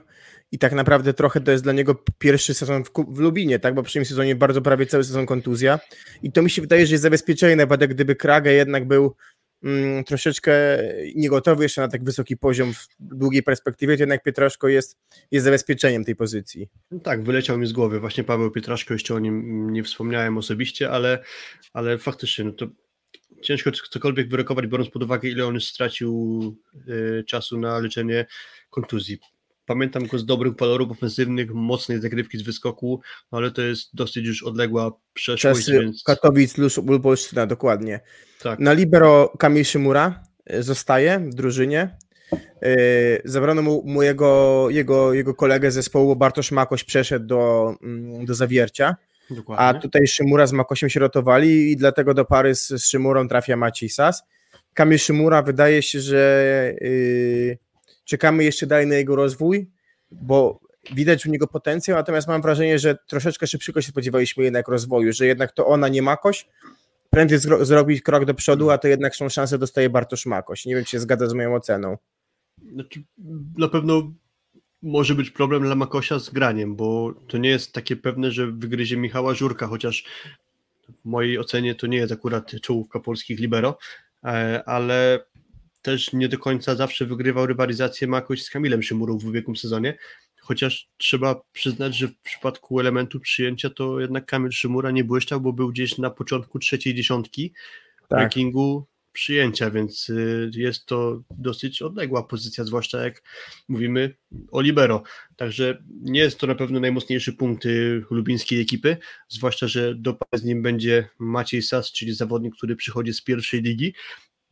i 0.52 0.60
tak 0.60 0.74
naprawdę 0.74 1.14
trochę 1.14 1.42
to 1.42 1.52
jest 1.52 1.64
dla 1.64 1.74
niego 1.74 2.04
pierwszy 2.18 2.54
sezon 2.54 2.84
w, 2.84 2.92
w 3.08 3.20
Lubinie, 3.20 3.60
tak? 3.60 3.76
Bo 3.76 3.82
w 3.82 3.86
poprzednim 3.86 4.06
sezonie 4.06 4.36
bardzo 4.36 4.62
prawie 4.62 4.86
cały 4.86 5.04
sezon 5.04 5.26
kontuzja 5.26 5.80
i 6.24 6.32
to 6.32 6.42
mi 6.42 6.50
się 6.50 6.62
wydaje, 6.62 6.86
że 6.86 6.94
jest 6.94 7.02
zabezpieczenie 7.02 7.56
na 7.56 7.64
wypadek, 7.64 7.94
gdyby 7.94 8.16
Krage 8.16 8.54
jednak 8.54 8.88
był 8.88 9.16
mm, 9.64 10.04
troszeczkę 10.04 10.54
niegotowy 11.16 11.64
jeszcze 11.64 11.82
na 11.82 11.88
tak 11.88 12.04
wysoki 12.04 12.38
poziom 12.38 12.74
w 12.74 12.88
długiej 13.00 13.44
perspektywie, 13.44 13.98
to 13.98 14.02
jednak 14.02 14.24
Pietraszko 14.24 14.68
jest, 14.68 14.98
jest 15.32 15.44
zabezpieczeniem 15.44 16.06
tej 16.06 16.16
pozycji. 16.16 16.70
No 16.92 17.00
tak, 17.00 17.24
wyleciał 17.24 17.58
mi 17.58 17.68
z 17.68 17.74
głowy 17.74 18.00
właśnie 18.00 18.24
Paweł 18.24 18.52
Pietraszko, 18.52 18.94
jeszcze 18.94 19.16
o 19.16 19.20
nim 19.20 19.70
nie 19.70 19.84
wspomniałem 19.84 20.38
osobiście, 20.38 20.92
ale, 20.92 21.24
ale 21.74 21.98
faktycznie 21.98 22.46
no 22.46 22.52
to 22.52 22.68
ciężko 23.42 23.72
cokolwiek 23.72 24.30
wyrokować, 24.30 24.68
biorąc 24.68 24.90
pod 24.90 25.04
uwagę, 25.04 25.30
ile 25.30 25.46
on 25.46 25.62
stracił 25.62 26.56
y, 26.88 27.24
czasu 27.28 27.60
na 27.60 27.80
leczenie 27.80 28.26
kontuzji. 28.70 29.20
Pamiętam 29.66 30.08
go 30.08 30.20
z 30.20 30.26
dobrych 30.26 30.56
walorów 30.56 30.92
ofensywnych, 30.92 31.54
mocnej 31.54 32.02
zagrywki 32.02 32.38
z 32.38 32.42
wyskoku, 32.42 33.02
no 33.32 33.38
ale 33.38 33.52
to 33.52 33.62
jest 33.62 33.96
dosyć 33.96 34.26
już 34.26 34.44
odległa 34.44 34.92
przeszłość. 35.14 35.60
Czasy 35.60 35.80
więc... 35.80 36.04
Katowic, 36.04 36.54
Lubolsztyna, 36.88 37.46
dokładnie. 37.46 38.00
Tak. 38.42 38.60
Na 38.60 38.74
libero 38.74 39.34
Kamil 39.40 39.66
Szymura 39.66 40.24
y, 40.54 40.64
zostaje 40.64 41.20
w 41.20 41.34
drużynie. 41.34 41.98
Y, 42.64 43.22
zabrano 43.26 43.62
mu, 43.62 43.84
mu 43.86 44.04
jego, 44.04 44.68
jego, 44.70 45.14
jego 45.14 45.34
kolegę 45.34 45.72
zespołu, 45.72 46.16
Bartosz 46.16 46.52
Makoś 46.52 46.84
przeszedł 46.84 47.26
do, 47.26 47.74
mm, 47.84 48.26
do 48.26 48.36
zawiercia. 48.36 48.96
Dokładnie. 49.32 49.66
A 49.66 49.74
tutaj 49.74 50.08
Szymura 50.08 50.48
z 50.48 50.54
Makosiem 50.54 50.90
się 50.90 51.00
rotowali 51.00 51.72
i 51.72 51.78
dlatego 51.78 52.14
do 52.14 52.26
pary 52.26 52.56
z, 52.56 52.68
z 52.68 52.88
Szymurą 52.88 53.28
trafia 53.28 53.58
Maciej 53.58 53.90
Sas. 53.90 54.24
Kamil 54.74 54.98
Szymura 54.98 55.42
wydaje 55.42 55.82
się, 55.82 56.00
że 56.00 56.74
yy, 56.82 57.58
czekamy 58.06 58.44
jeszcze 58.44 58.68
dalej 58.68 58.88
na 58.88 58.96
jego 58.96 59.16
rozwój, 59.16 59.70
bo 60.12 60.60
widać 60.94 61.24
w 61.24 61.30
niego 61.30 61.48
potencjał, 61.48 61.98
natomiast 61.98 62.28
mam 62.28 62.42
wrażenie, 62.42 62.80
że 62.80 62.98
troszeczkę 63.08 63.48
szybciej 63.48 63.76
się 63.76 63.90
spodziewaliśmy 63.90 64.44
jednak 64.44 64.68
rozwoju, 64.68 65.14
że 65.14 65.26
jednak 65.26 65.52
to 65.52 65.68
ona 65.68 65.88
nie 65.88 66.02
Makoś, 66.02 66.48
prędzej 67.10 67.40
zro 67.40 67.66
zrobić 67.66 68.02
krok 68.02 68.26
do 68.26 68.34
przodu, 68.34 68.70
a 68.70 68.78
to 68.78 68.88
jednak 68.88 69.16
są 69.16 69.30
szanse 69.30 69.58
dostaje 69.58 69.90
Bartosz 69.90 70.26
Makoś. 70.26 70.66
Nie 70.66 70.76
wiem, 70.76 70.84
czy 70.84 70.92
się 70.92 71.00
zgadza 71.00 71.28
z 71.28 71.34
moją 71.34 71.56
oceną. 71.56 71.98
Znaczy, 72.74 73.04
na 73.58 73.68
pewno 73.68 74.12
może 74.82 75.16
być 75.16 75.30
problem 75.30 75.64
dla 75.64 75.76
Makosia 75.76 76.20
z 76.20 76.30
graniem, 76.30 76.76
bo 76.76 77.14
to 77.28 77.38
nie 77.38 77.50
jest 77.50 77.74
takie 77.74 77.96
pewne, 77.96 78.32
że 78.32 78.48
wygryzie 78.48 78.98
Michała 78.98 79.34
Żurka, 79.34 79.68
chociaż 79.68 80.04
w 80.90 81.06
mojej 81.06 81.40
ocenie 81.40 81.76
to 81.76 81.88
nie 81.88 81.98
jest 81.98 82.14
akurat 82.14 82.52
czołówka 82.62 83.00
polskich 83.00 83.40
libero, 83.40 83.78
e, 84.24 84.64
ale 84.66 85.26
też 85.82 86.14
nie 86.14 86.30
do 86.30 86.38
końca 86.38 86.76
zawsze 86.76 87.06
wygrywał 87.06 87.46
rywalizację 87.46 88.08
Makoś 88.08 88.44
z 88.44 88.50
Kamilem 88.50 88.84
Szymurą 88.84 89.18
w 89.18 89.26
ubiegłym 89.26 89.56
sezonie, 89.56 89.98
chociaż 90.42 90.90
trzeba 90.98 91.42
przyznać, 91.54 91.96
że 91.96 92.08
w 92.08 92.18
przypadku 92.18 92.80
elementu 92.80 93.20
przyjęcia 93.20 93.70
to 93.70 94.00
jednak 94.00 94.26
Kamil 94.26 94.52
Szymura 94.52 94.92
nie 94.92 95.04
błyszczał, 95.04 95.42
bo 95.42 95.54
był 95.54 95.70
gdzieś 95.70 95.98
na 95.98 96.10
początku 96.10 96.60
trzeciej 96.60 96.96
dziesiątki 96.96 97.54
tak. 98.08 98.20
rankingu 98.20 98.88
przyjęcia, 99.18 99.72
więc 99.72 100.10
y, 100.10 100.52
jest 100.54 100.86
to 100.86 101.24
dosyć 101.32 101.82
odległa 101.82 102.24
pozycja, 102.24 102.64
zwłaszcza 102.64 103.04
jak 103.04 103.24
mówimy 103.68 104.16
o 104.52 104.62
libero. 104.62 105.04
Także 105.36 105.84
nie 106.02 106.20
jest 106.20 106.40
to 106.40 106.48
na 106.48 106.56
pewno 106.56 106.80
najmocniejszy 106.80 107.34
punkt 107.34 107.66
y, 107.66 108.04
lubińskiej 108.12 108.62
ekipy, 108.62 108.98
zwłaszcza, 109.30 109.68
że 109.68 109.96
do 109.96 110.18
z 110.34 110.44
nim 110.44 110.62
będzie 110.62 111.10
Maciej 111.20 111.62
Sas, 111.62 111.92
czyli 111.92 112.14
zawodnik, 112.14 112.56
który 112.56 112.76
przychodzi 112.76 113.14
z 113.14 113.22
pierwszej 113.22 113.62
ligi 113.62 113.94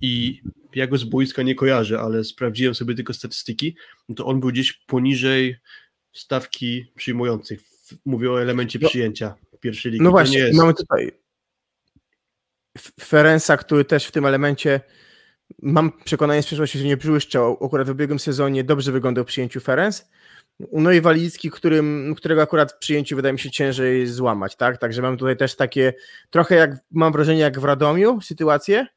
i 0.01 0.41
ja 0.75 0.87
go 0.87 0.97
z 0.97 1.03
boiska 1.03 1.43
nie 1.43 1.55
kojarzę, 1.55 1.99
ale 1.99 2.23
sprawdziłem 2.23 2.75
sobie 2.75 2.95
tylko 2.95 3.13
statystyki, 3.13 3.75
no 4.09 4.15
to 4.15 4.25
on 4.25 4.39
był 4.39 4.49
gdzieś 4.49 4.73
poniżej 4.73 5.55
stawki 6.13 6.85
przyjmujących. 6.95 7.59
Mówię 8.05 8.31
o 8.31 8.41
elemencie 8.41 8.79
no, 8.81 8.89
przyjęcia 8.89 9.35
pierwszej 9.59 9.91
ligi. 9.91 10.03
No 10.03 10.11
właśnie, 10.11 10.39
jest... 10.39 10.57
mamy 10.57 10.73
tutaj 10.73 11.24
Ferensa, 13.01 13.57
który 13.57 13.85
też 13.85 14.05
w 14.05 14.11
tym 14.11 14.25
elemencie 14.25 14.81
mam 15.61 15.91
przekonanie 16.05 16.41
z 16.41 16.45
przeszłości, 16.45 16.79
że 16.79 16.85
nie 16.85 16.97
błyszczał. 16.97 17.57
Akurat 17.65 17.87
w 17.87 17.91
ubiegłym 17.91 18.19
sezonie 18.19 18.63
dobrze 18.63 18.91
wyglądał 18.91 19.25
przyjęciu 19.25 19.59
Ferenc. 19.59 20.05
No 20.71 20.91
i 20.91 21.01
Walicki, 21.01 21.51
którym, 21.51 22.15
którego 22.17 22.41
akurat 22.41 22.71
w 22.71 22.77
przyjęciu 22.77 23.15
wydaje 23.15 23.33
mi 23.33 23.39
się 23.39 23.51
ciężej 23.51 24.07
złamać, 24.07 24.55
tak? 24.55 24.77
Także 24.77 25.01
mam 25.01 25.17
tutaj 25.17 25.37
też 25.37 25.55
takie, 25.55 25.93
trochę 26.29 26.55
jak, 26.55 26.71
mam 26.91 27.13
wrażenie 27.13 27.39
jak 27.41 27.59
w 27.59 27.63
Radomiu 27.63 28.21
sytuację, 28.21 28.87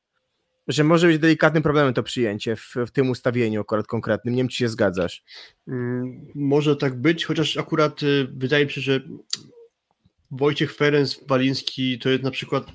że 0.69 0.85
może 0.85 1.07
być 1.07 1.19
delikatnym 1.19 1.63
problemem 1.63 1.95
to 1.95 2.03
przyjęcie 2.03 2.57
w, 2.57 2.75
w 2.87 2.91
tym 2.91 3.11
ustawieniu 3.11 3.61
akurat 3.61 3.87
konkretnym. 3.87 4.35
Nie 4.35 4.41
wiem, 4.43 4.49
czy 4.49 4.57
się 4.57 4.69
zgadzasz. 4.69 5.25
Mm, 5.69 6.27
może 6.35 6.77
tak 6.77 7.01
być, 7.01 7.25
chociaż 7.25 7.57
akurat 7.57 8.03
y, 8.03 8.29
wydaje 8.37 8.65
mi 8.65 8.71
się, 8.71 8.81
że 8.81 9.01
Wojciech 10.31 10.75
Ferenc 10.75 11.21
Waliński 11.27 11.99
to 11.99 12.09
jest 12.09 12.23
na 12.23 12.31
przykład 12.31 12.67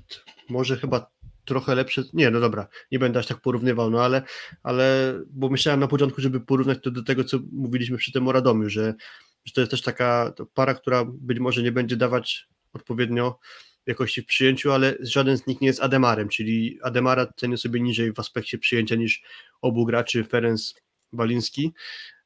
może 0.54 0.78
chyba 0.78 1.12
trochę 1.46 1.76
lepsze. 1.76 2.04
Nie, 2.14 2.32
no 2.32 2.40
dobra, 2.40 2.68
nie 2.92 3.00
będę 3.00 3.20
aż 3.20 3.28
tak 3.28 3.42
porównywał, 3.42 3.90
no 3.90 4.04
ale, 4.04 4.22
ale 4.64 5.14
bo 5.30 5.50
myślałem 5.50 5.80
na 5.80 5.88
początku, 5.88 6.22
żeby 6.22 6.42
porównać 6.42 6.80
to 6.84 6.92
do 6.92 7.04
tego, 7.04 7.24
co 7.24 7.40
mówiliśmy 7.52 7.98
przy 7.98 8.12
tym 8.12 8.28
o 8.28 8.32
Radomiu, 8.32 8.70
że, 8.70 8.94
że 9.46 9.54
to 9.54 9.62
jest 9.62 9.72
też 9.72 9.82
taka 9.82 10.34
para, 10.54 10.74
która 10.74 11.06
być 11.06 11.40
może 11.40 11.64
nie 11.64 11.72
będzie 11.72 11.98
dawać 11.98 12.48
odpowiednio 12.74 13.40
jakości 13.86 14.22
w 14.22 14.26
przyjęciu, 14.26 14.72
ale 14.72 14.96
żaden 15.00 15.38
z 15.38 15.48
nich 15.48 15.62
nie 15.62 15.68
jest 15.68 15.82
Ademarem, 15.82 16.30
czyli 16.30 16.80
Ademara 16.82 17.28
cenię 17.36 17.58
sobie 17.58 17.80
niżej 17.80 18.14
w 18.14 18.20
aspekcie 18.20 18.58
przyjęcia 18.58 18.96
niż 18.96 19.24
obu 19.62 19.86
graczy 19.86 20.24
Ferenc 20.24 20.74
Waliński, 21.14 21.74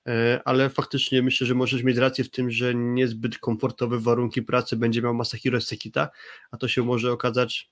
e, 0.07 0.41
ale 0.45 0.69
faktycznie 0.69 1.21
myślę, 1.21 1.47
że 1.47 1.55
możesz 1.55 1.83
mieć 1.83 1.97
rację 1.97 2.23
w 2.23 2.29
tym, 2.29 2.51
że 2.51 2.75
niezbyt 2.75 3.37
komfortowe 3.37 3.99
warunki 3.99 4.41
pracy 4.41 4.75
będzie 4.75 5.01
miał 5.01 5.13
Masahiro 5.13 5.61
Sekita, 5.61 6.09
a 6.51 6.57
to 6.57 6.67
się 6.67 6.83
może 6.83 7.11
okazać 7.11 7.69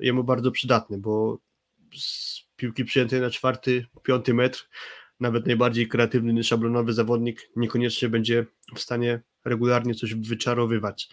jemu 0.00 0.24
bardzo 0.24 0.50
przydatny, 0.50 0.98
bo 0.98 1.38
z 1.96 2.40
piłki 2.56 2.84
przyjętej 2.84 3.20
na 3.20 3.30
czwarty, 3.30 3.86
piąty 4.02 4.34
metr, 4.34 4.68
nawet 5.20 5.46
najbardziej 5.46 5.88
kreatywny, 5.88 6.44
szablonowy 6.44 6.92
zawodnik 6.92 7.50
niekoniecznie 7.56 8.08
będzie 8.08 8.46
w 8.74 8.80
stanie 8.80 9.20
regularnie 9.44 9.94
coś 9.94 10.14
wyczarowywać. 10.14 11.08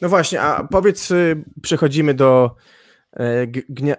No 0.00 0.08
właśnie, 0.08 0.40
a 0.40 0.64
powiedz, 0.64 1.10
y, 1.10 1.44
przechodzimy 1.62 2.14
do 2.14 2.56
e, 3.16 3.46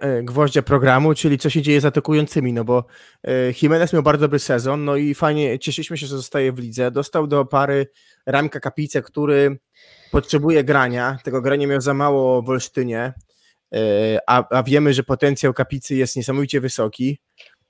e, 0.00 0.22
gwoździa 0.22 0.62
programu, 0.62 1.14
czyli 1.14 1.38
co 1.38 1.50
się 1.50 1.62
dzieje 1.62 1.80
z 1.80 1.84
atakującymi, 1.84 2.52
no 2.52 2.64
bo 2.64 2.84
e, 3.24 3.30
Jimenez 3.62 3.92
miał 3.92 4.02
bardzo 4.02 4.20
dobry 4.20 4.38
sezon, 4.38 4.84
no 4.84 4.96
i 4.96 5.14
fajnie, 5.14 5.58
cieszyliśmy 5.58 5.98
się, 5.98 6.06
że 6.06 6.16
zostaje 6.16 6.52
w 6.52 6.58
lidze, 6.58 6.90
dostał 6.90 7.26
do 7.26 7.44
pary 7.44 7.86
Ramka 8.26 8.60
Kapice, 8.60 9.02
który 9.02 9.58
potrzebuje 10.10 10.64
grania, 10.64 11.18
tego 11.24 11.42
grania 11.42 11.66
miał 11.66 11.80
za 11.80 11.94
mało 11.94 12.42
w 12.42 12.50
Olsztynie, 12.50 13.12
a, 14.26 14.56
a 14.58 14.62
wiemy, 14.62 14.94
że 14.94 15.02
potencjał 15.02 15.54
Kapicy 15.54 15.94
jest 15.94 16.16
niesamowicie 16.16 16.60
wysoki, 16.60 17.18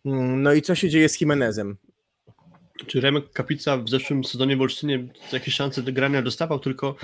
mm, 0.04 0.42
no 0.42 0.52
i 0.52 0.62
co 0.62 0.74
się 0.74 0.88
dzieje 0.88 1.08
z 1.08 1.20
Jimenezem? 1.20 1.76
czy 2.86 3.00
Remek 3.00 3.32
Kapica 3.32 3.76
w 3.76 3.88
zeszłym 3.88 4.24
sezonie 4.24 4.56
w 4.56 4.60
Olsztynie 4.60 5.08
jakieś 5.32 5.54
szanse 5.54 5.82
do 5.82 5.92
grania 5.92 6.22
dostawał, 6.22 6.58
tylko 6.58 6.96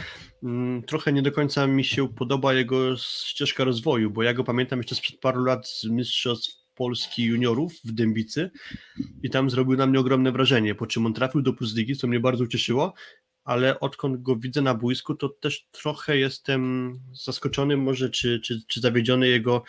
mm, 0.42 0.82
trochę 0.82 1.12
nie 1.12 1.22
do 1.22 1.32
końca 1.32 1.66
mi 1.66 1.84
się 1.84 2.08
podoba 2.08 2.54
jego 2.54 2.96
ścieżka 2.96 3.64
rozwoju, 3.64 4.10
bo 4.10 4.22
ja 4.22 4.34
go 4.34 4.44
pamiętam 4.44 4.78
jeszcze 4.78 4.94
sprzed 4.94 5.20
paru 5.20 5.44
lat 5.44 5.68
z 5.68 5.84
Mistrzostw 5.84 6.60
Polski 6.74 7.24
juniorów 7.24 7.72
w 7.84 7.92
Dębicy 7.92 8.50
i 9.22 9.30
tam 9.30 9.50
zrobił 9.50 9.76
na 9.76 9.86
mnie 9.86 10.00
ogromne 10.00 10.32
wrażenie, 10.32 10.74
po 10.74 10.86
czym 10.86 11.06
on 11.06 11.14
trafił 11.14 11.42
do 11.42 11.52
Plus 11.52 11.76
Ligi, 11.76 11.96
co 11.96 12.06
mnie 12.06 12.20
bardzo 12.20 12.44
ucieszyło, 12.44 12.94
ale 13.50 13.80
odkąd 13.80 14.22
go 14.22 14.36
widzę 14.36 14.62
na 14.62 14.74
boisku, 14.74 15.14
to 15.14 15.28
też 15.28 15.66
trochę 15.72 16.18
jestem 16.18 16.92
zaskoczony 17.12 17.76
może, 17.76 18.10
czy, 18.10 18.40
czy, 18.40 18.60
czy 18.66 18.80
zawiedziony 18.80 19.28
jego 19.28 19.62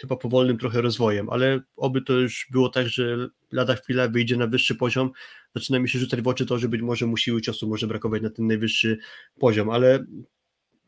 chyba 0.00 0.16
powolnym 0.16 0.58
trochę 0.58 0.82
rozwojem, 0.82 1.30
ale 1.30 1.60
oby 1.76 2.02
to 2.02 2.12
już 2.12 2.48
było 2.50 2.68
tak, 2.68 2.88
że 2.88 3.28
lada 3.52 3.74
chwila 3.74 4.08
wyjdzie 4.08 4.36
na 4.36 4.46
wyższy 4.46 4.74
poziom, 4.74 5.10
zaczyna 5.54 5.78
mi 5.78 5.88
się 5.88 5.98
rzucać 5.98 6.20
w 6.22 6.28
oczy 6.28 6.46
to, 6.46 6.58
że 6.58 6.68
być 6.68 6.82
może 6.82 7.06
mu 7.06 7.16
siły 7.16 7.40
ciosu 7.40 7.68
może 7.68 7.86
brakować 7.86 8.22
na 8.22 8.30
ten 8.30 8.46
najwyższy 8.46 8.98
poziom, 9.38 9.70
ale 9.70 10.04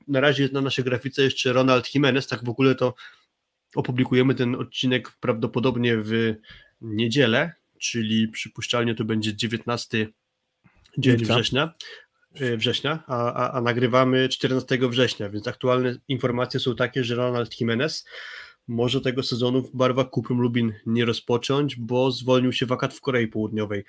na 0.08 0.20
razie 0.20 0.42
jest 0.42 0.54
na 0.54 0.60
naszej 0.60 0.84
grafice 0.84 1.22
jeszcze 1.22 1.52
Ronald 1.52 1.94
Jimenez, 1.94 2.26
tak 2.26 2.44
w 2.44 2.48
ogóle 2.48 2.74
to 2.74 2.94
opublikujemy 3.74 4.34
ten 4.34 4.54
odcinek 4.54 5.12
prawdopodobnie 5.20 5.96
w 5.96 6.34
niedzielę, 6.80 7.52
czyli 7.78 8.28
przypuszczalnie 8.28 8.94
to 8.94 9.04
będzie 9.04 9.36
19 9.36 10.08
dzień 10.98 11.16
września, 11.16 11.74
e, 12.34 12.56
września, 12.56 13.04
a, 13.06 13.32
a, 13.32 13.52
a, 13.52 13.60
nagrywamy 13.60 14.28
14 14.28 14.78
września, 14.88 15.28
więc 15.28 15.48
aktualne 15.48 15.96
informacje 16.08 16.60
są 16.60 16.76
takie, 16.76 17.04
że 17.04 17.14
Ronald 17.14 17.60
Jimenez 17.60 18.06
może 18.68 19.00
tego 19.00 19.22
sezonu 19.22 19.62
w 19.62 19.76
barwach 19.76 20.10
Kuprum 20.10 20.40
Lubin 20.40 20.72
nie 20.86 21.04
rozpocząć, 21.04 21.76
bo 21.76 22.10
zwolnił 22.10 22.52
się 22.52 22.66
wakat 22.66 22.94
w 22.94 23.00
Korei 23.00 23.28
Południowej. 23.28 23.84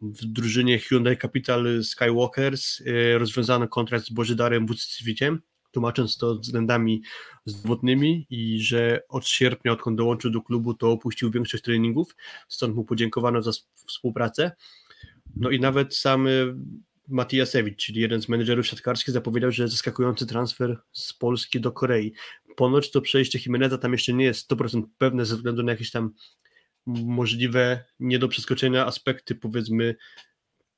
W 0.00 0.24
drużynie 0.24 0.78
Hyundai 0.78 1.18
Capital 1.18 1.84
Skywalkers 1.84 2.82
e, 2.86 3.18
rozwiązano 3.18 3.68
kontrakt 3.68 4.06
z 4.06 4.10
Bożydarem 4.10 4.66
Bucicwiciem, 4.66 5.40
tłumacząc 5.72 6.16
to 6.16 6.34
względami 6.34 7.02
zdrowotnymi 7.44 8.26
i 8.30 8.60
że 8.60 9.02
od 9.08 9.28
sierpnia, 9.28 9.72
odkąd 9.72 9.96
dołączył 9.96 10.30
do 10.30 10.40
klubu, 10.40 10.74
to 10.74 10.90
opuścił 10.92 11.30
większość 11.30 11.64
treningów, 11.64 12.16
stąd 12.48 12.76
mu 12.76 12.84
podziękowano 12.84 13.42
za 13.42 13.50
współpracę. 13.86 14.52
No 15.38 15.50
i 15.50 15.60
nawet 15.60 15.96
sam 15.96 16.26
e, 16.26 16.30
Matiasewicz, 17.08 17.76
czyli 17.76 18.00
jeden 18.00 18.22
z 18.22 18.28
menedżerów 18.28 18.66
siatkarskich, 18.66 19.14
zapowiedział, 19.14 19.52
że 19.52 19.68
zaskakujący 19.68 20.26
transfer 20.26 20.80
z 20.92 21.12
Polski 21.12 21.60
do 21.60 21.72
Korei 21.72 22.12
ponoć 22.56 22.90
to 22.90 23.00
przejście 23.00 23.38
Jimeneza 23.46 23.78
tam 23.78 23.92
jeszcze 23.92 24.12
nie 24.12 24.24
jest 24.24 24.50
100% 24.50 24.82
pewne 24.98 25.24
ze 25.24 25.36
względu 25.36 25.62
na 25.62 25.72
jakieś 25.72 25.90
tam 25.90 26.14
możliwe 26.86 27.84
nie 28.00 28.18
do 28.18 28.28
przeskoczenia 28.28 28.86
aspekty 28.86 29.34
powiedzmy 29.34 29.96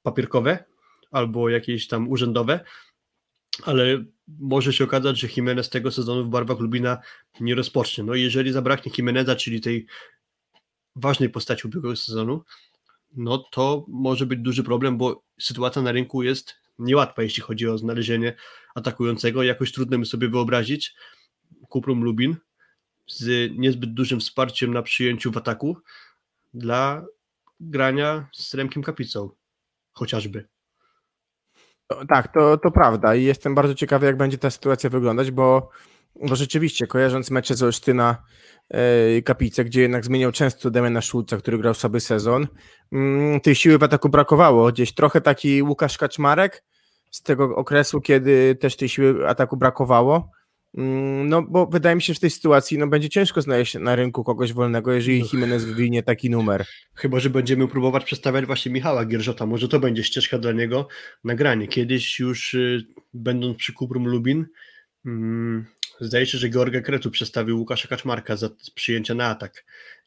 papierkowe 0.03 0.65
albo 1.11 1.49
jakieś 1.49 1.89
tam 1.89 2.09
urzędowe, 2.09 2.61
ale 3.63 4.05
może 4.29 4.73
się 4.73 4.85
okazać, 4.85 5.21
że 5.21 5.29
Jimenez 5.37 5.71
tego 5.71 5.91
sezonu 5.91 6.25
w 6.25 6.29
barwach 6.29 6.59
Lubina 6.59 6.99
nie 7.41 7.55
rozpocznie. 7.55 8.05
No 8.05 8.15
i 8.15 8.23
jeżeli 8.23 8.53
zabraknie 8.53 8.93
Jimeneza, 8.99 9.37
czyli 9.37 9.61
tej 9.61 9.87
ważnej 10.97 11.31
postaci 11.31 11.67
ubiegłego 11.67 11.97
sezonu, 11.97 12.45
no 13.17 13.39
to 13.39 13.85
może 13.89 14.27
być 14.27 14.41
duży 14.41 14.65
problem, 14.65 14.99
bo 14.99 15.23
sytuacja 15.41 15.83
na 15.83 15.93
rynku 15.93 16.23
jest 16.23 16.55
niełatwa, 16.79 17.23
jeśli 17.23 17.43
chodzi 17.43 17.69
o 17.69 17.79
znalezienie 17.79 18.37
atakującego. 18.75 19.43
Jakoś 19.43 19.73
trudno 19.73 19.99
mi 19.99 20.07
sobie 20.07 20.29
wyobrazić, 20.29 20.95
Kuprum 21.69 22.05
Lubin 22.05 22.37
z 23.07 23.53
niezbyt 23.59 23.95
dużym 23.95 24.21
wsparciem 24.21 24.75
na 24.75 24.83
przyjęciu 24.83 25.33
w 25.33 25.37
ataku 25.37 25.77
dla 26.55 27.07
grania 27.61 28.29
z 28.33 28.55
Remkiem 28.55 28.83
Kapicą 28.83 29.31
chociażby. 29.93 30.49
Tak, 32.09 32.33
to, 32.35 32.57
to 32.57 32.71
prawda 32.71 33.15
i 33.15 33.25
jestem 33.25 33.55
bardzo 33.55 33.75
ciekawy, 33.75 34.07
jak 34.07 34.17
będzie 34.17 34.39
ta 34.39 34.51
sytuacja 34.51 34.91
wyglądać, 34.91 35.31
bo, 35.31 35.71
bo 36.17 36.37
rzeczywiście, 36.37 36.87
kojarząc 36.87 37.31
mecze 37.31 37.55
z 37.55 37.63
Olsztyna 37.63 38.23
yy, 38.71 39.23
Kapice, 39.23 39.65
gdzie 39.65 39.83
jednak 39.83 40.05
zmieniał 40.05 40.33
często 40.33 40.71
Demiana 40.71 41.01
Szulca, 41.01 41.37
który 41.37 41.59
grał 41.59 41.75
sobie 41.75 42.01
sezon, 42.01 42.47
yy, 42.93 43.41
tej 43.41 43.55
siły 43.55 43.79
w 43.79 43.83
ataku 43.83 44.09
brakowało. 44.09 44.73
Gdzieś 44.73 44.95
trochę 44.95 45.21
taki 45.21 45.63
Łukasz 45.63 45.99
Kaczmarek 45.99 46.65
z 47.11 47.23
tego 47.23 47.57
okresu, 47.57 48.01
kiedy 48.01 48.55
też 48.55 48.77
tej 48.77 48.89
siły 48.89 49.29
ataku 49.29 49.57
brakowało. 49.57 50.31
Mm, 50.75 51.29
no, 51.29 51.43
bo 51.43 51.67
wydaje 51.67 51.97
mi 51.97 52.03
się, 52.03 52.13
że 52.13 52.17
w 52.17 52.21
tej 52.21 52.31
sytuacji 52.31 52.79
no, 52.79 52.87
będzie 52.87 53.09
ciężko 53.09 53.43
znaleźć 53.43 53.75
na 53.75 53.97
rynku 53.97 54.25
kogoś 54.25 54.53
wolnego, 54.53 54.93
jeżeli. 54.93 55.25
Jimenez 55.33 55.65
wywinie 55.65 56.03
taki 56.03 56.31
numer. 56.31 56.65
Chyba, 56.95 57.21
że 57.21 57.31
będziemy 57.31 57.69
próbować 57.69 58.05
przedstawiać 58.05 58.47
właśnie 58.47 58.73
Michała 58.73 59.05
Gierżota. 59.05 59.47
Może 59.47 59.69
to 59.69 59.81
będzie 59.81 60.05
ścieżka 60.05 60.39
dla 60.39 60.53
niego 60.53 60.89
nagranie. 61.25 61.69
Kiedyś 61.69 62.19
już 62.19 62.55
y, 62.55 62.87
będąc 63.15 63.57
przy 63.57 63.73
Kuprum 63.73 64.09
Lubin, 64.09 64.47
mm, 65.07 65.67
zdaje 66.01 66.27
się, 66.27 66.39
że 66.39 66.51
Georga 66.51 66.81
Kretu 66.81 67.11
przedstawił 67.11 67.59
Łukasza 67.59 67.89
Kaczmarka 67.89 68.37
za 68.37 68.51
przyjęcie 68.75 69.15
na 69.15 69.27
atak. 69.27 69.65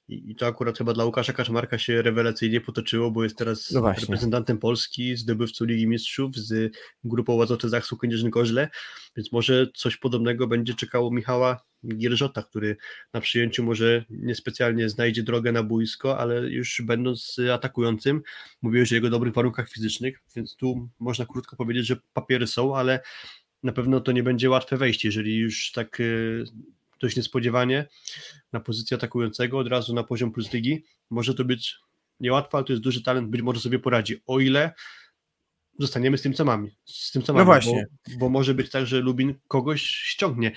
I, 0.08 0.36
to 0.36 0.48
akurat 0.48 0.78
chyba 0.78 0.94
dla 0.94 1.06
Łukasza 1.06 1.34
Kaczmarka 1.34 1.78
się 1.78 2.02
rewelacyjnie 2.02 2.62
potoczyło, 2.62 3.12
bo 3.12 3.24
jest 3.24 3.38
teraz 3.38 3.72
no 3.72 3.94
reprezentantem 3.94 4.58
Polski, 4.58 5.16
zdobywcą 5.16 5.66
Ligi 5.66 5.88
Mistrzów 5.88 6.36
z 6.36 6.74
grupą 7.04 7.34
Łazoty 7.34 7.70
Zachsu 7.70 7.98
Kędzierzyn 7.98 8.32
Koźle, 8.32 8.70
więc 9.18 9.32
może 9.32 9.68
coś 9.76 9.98
podobnego 9.98 10.48
będzie 10.48 10.74
czekało 10.74 11.12
Michała 11.12 11.64
Gierżota, 11.98 12.44
który 12.44 12.78
na 13.14 13.22
przyjęciu 13.22 13.64
może 13.64 14.06
niespecjalnie 14.10 14.90
znajdzie 14.90 15.24
drogę 15.24 15.52
na 15.52 15.64
boisko, 15.64 16.20
ale 16.20 16.50
już 16.50 16.82
będąc 16.86 17.38
atakującym, 17.54 18.22
mówiłeś 18.62 18.92
o 18.92 18.96
jego 18.96 19.10
dobrych 19.10 19.34
warunkach 19.34 19.70
fizycznych, 19.70 20.22
więc 20.36 20.56
tu 20.56 20.90
można 21.00 21.26
krótko 21.26 21.56
powiedzieć, 21.56 21.86
że 21.86 21.96
papiery 22.14 22.48
są, 22.48 22.76
ale 22.76 23.00
na 23.64 23.72
pewno 23.72 24.02
to 24.02 24.12
nie 24.12 24.24
będzie 24.24 24.50
łatwe 24.50 24.78
wejście, 24.78 25.08
jeżeli 25.08 25.38
już 25.38 25.72
tak 25.72 26.00
y, 26.00 26.44
dość 27.00 27.16
niespodziewanie 27.16 27.88
na 28.52 28.60
pozycję 28.60 28.98
atakującego, 28.98 29.60
od 29.60 29.68
razu 29.68 29.94
na 29.94 30.04
poziom 30.04 30.32
plus 30.32 30.54
ligi. 30.54 30.84
Może 31.10 31.34
to 31.34 31.46
być 31.46 31.80
niełatwe, 32.20 32.58
ale 32.58 32.66
to 32.66 32.74
jest 32.74 32.84
duży 32.84 33.04
talent, 33.04 33.30
być 33.30 33.42
może 33.42 33.60
sobie 33.60 33.80
poradzi, 33.80 34.22
o 34.28 34.40
ile 34.40 34.74
zostaniemy 35.80 36.18
z 36.18 36.22
tym, 36.22 36.34
co 36.34 36.46
mamy. 36.46 36.72
Z 36.86 37.12
tym, 37.12 37.22
co 37.22 37.34
no 37.34 37.38
mamy, 37.38 37.46
właśnie. 37.46 37.86
Bo, 38.12 38.18
bo 38.20 38.30
może 38.30 38.54
być 38.54 38.72
tak, 38.72 38.88
że 38.88 39.00
Lubin 39.00 39.36
kogoś 39.48 39.82
ściągnie. 39.82 40.52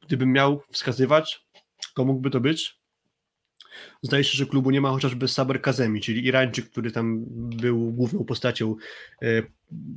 Gdybym 0.00 0.32
miał 0.32 0.62
wskazywać, 0.72 1.46
to 1.94 2.04
mógłby 2.04 2.30
to 2.30 2.40
być. 2.40 2.81
Zdaje 4.02 4.24
się, 4.24 4.38
że 4.38 4.46
klubu 4.46 4.70
nie 4.70 4.80
ma 4.80 4.90
chociażby 4.90 5.28
Saber 5.28 5.62
Kazemi, 5.62 6.00
czyli 6.00 6.26
Irańczyk, 6.26 6.70
który 6.70 6.90
tam 6.92 7.24
był 7.56 7.92
główną 7.92 8.24
postacią 8.24 8.76
e, 9.22 9.26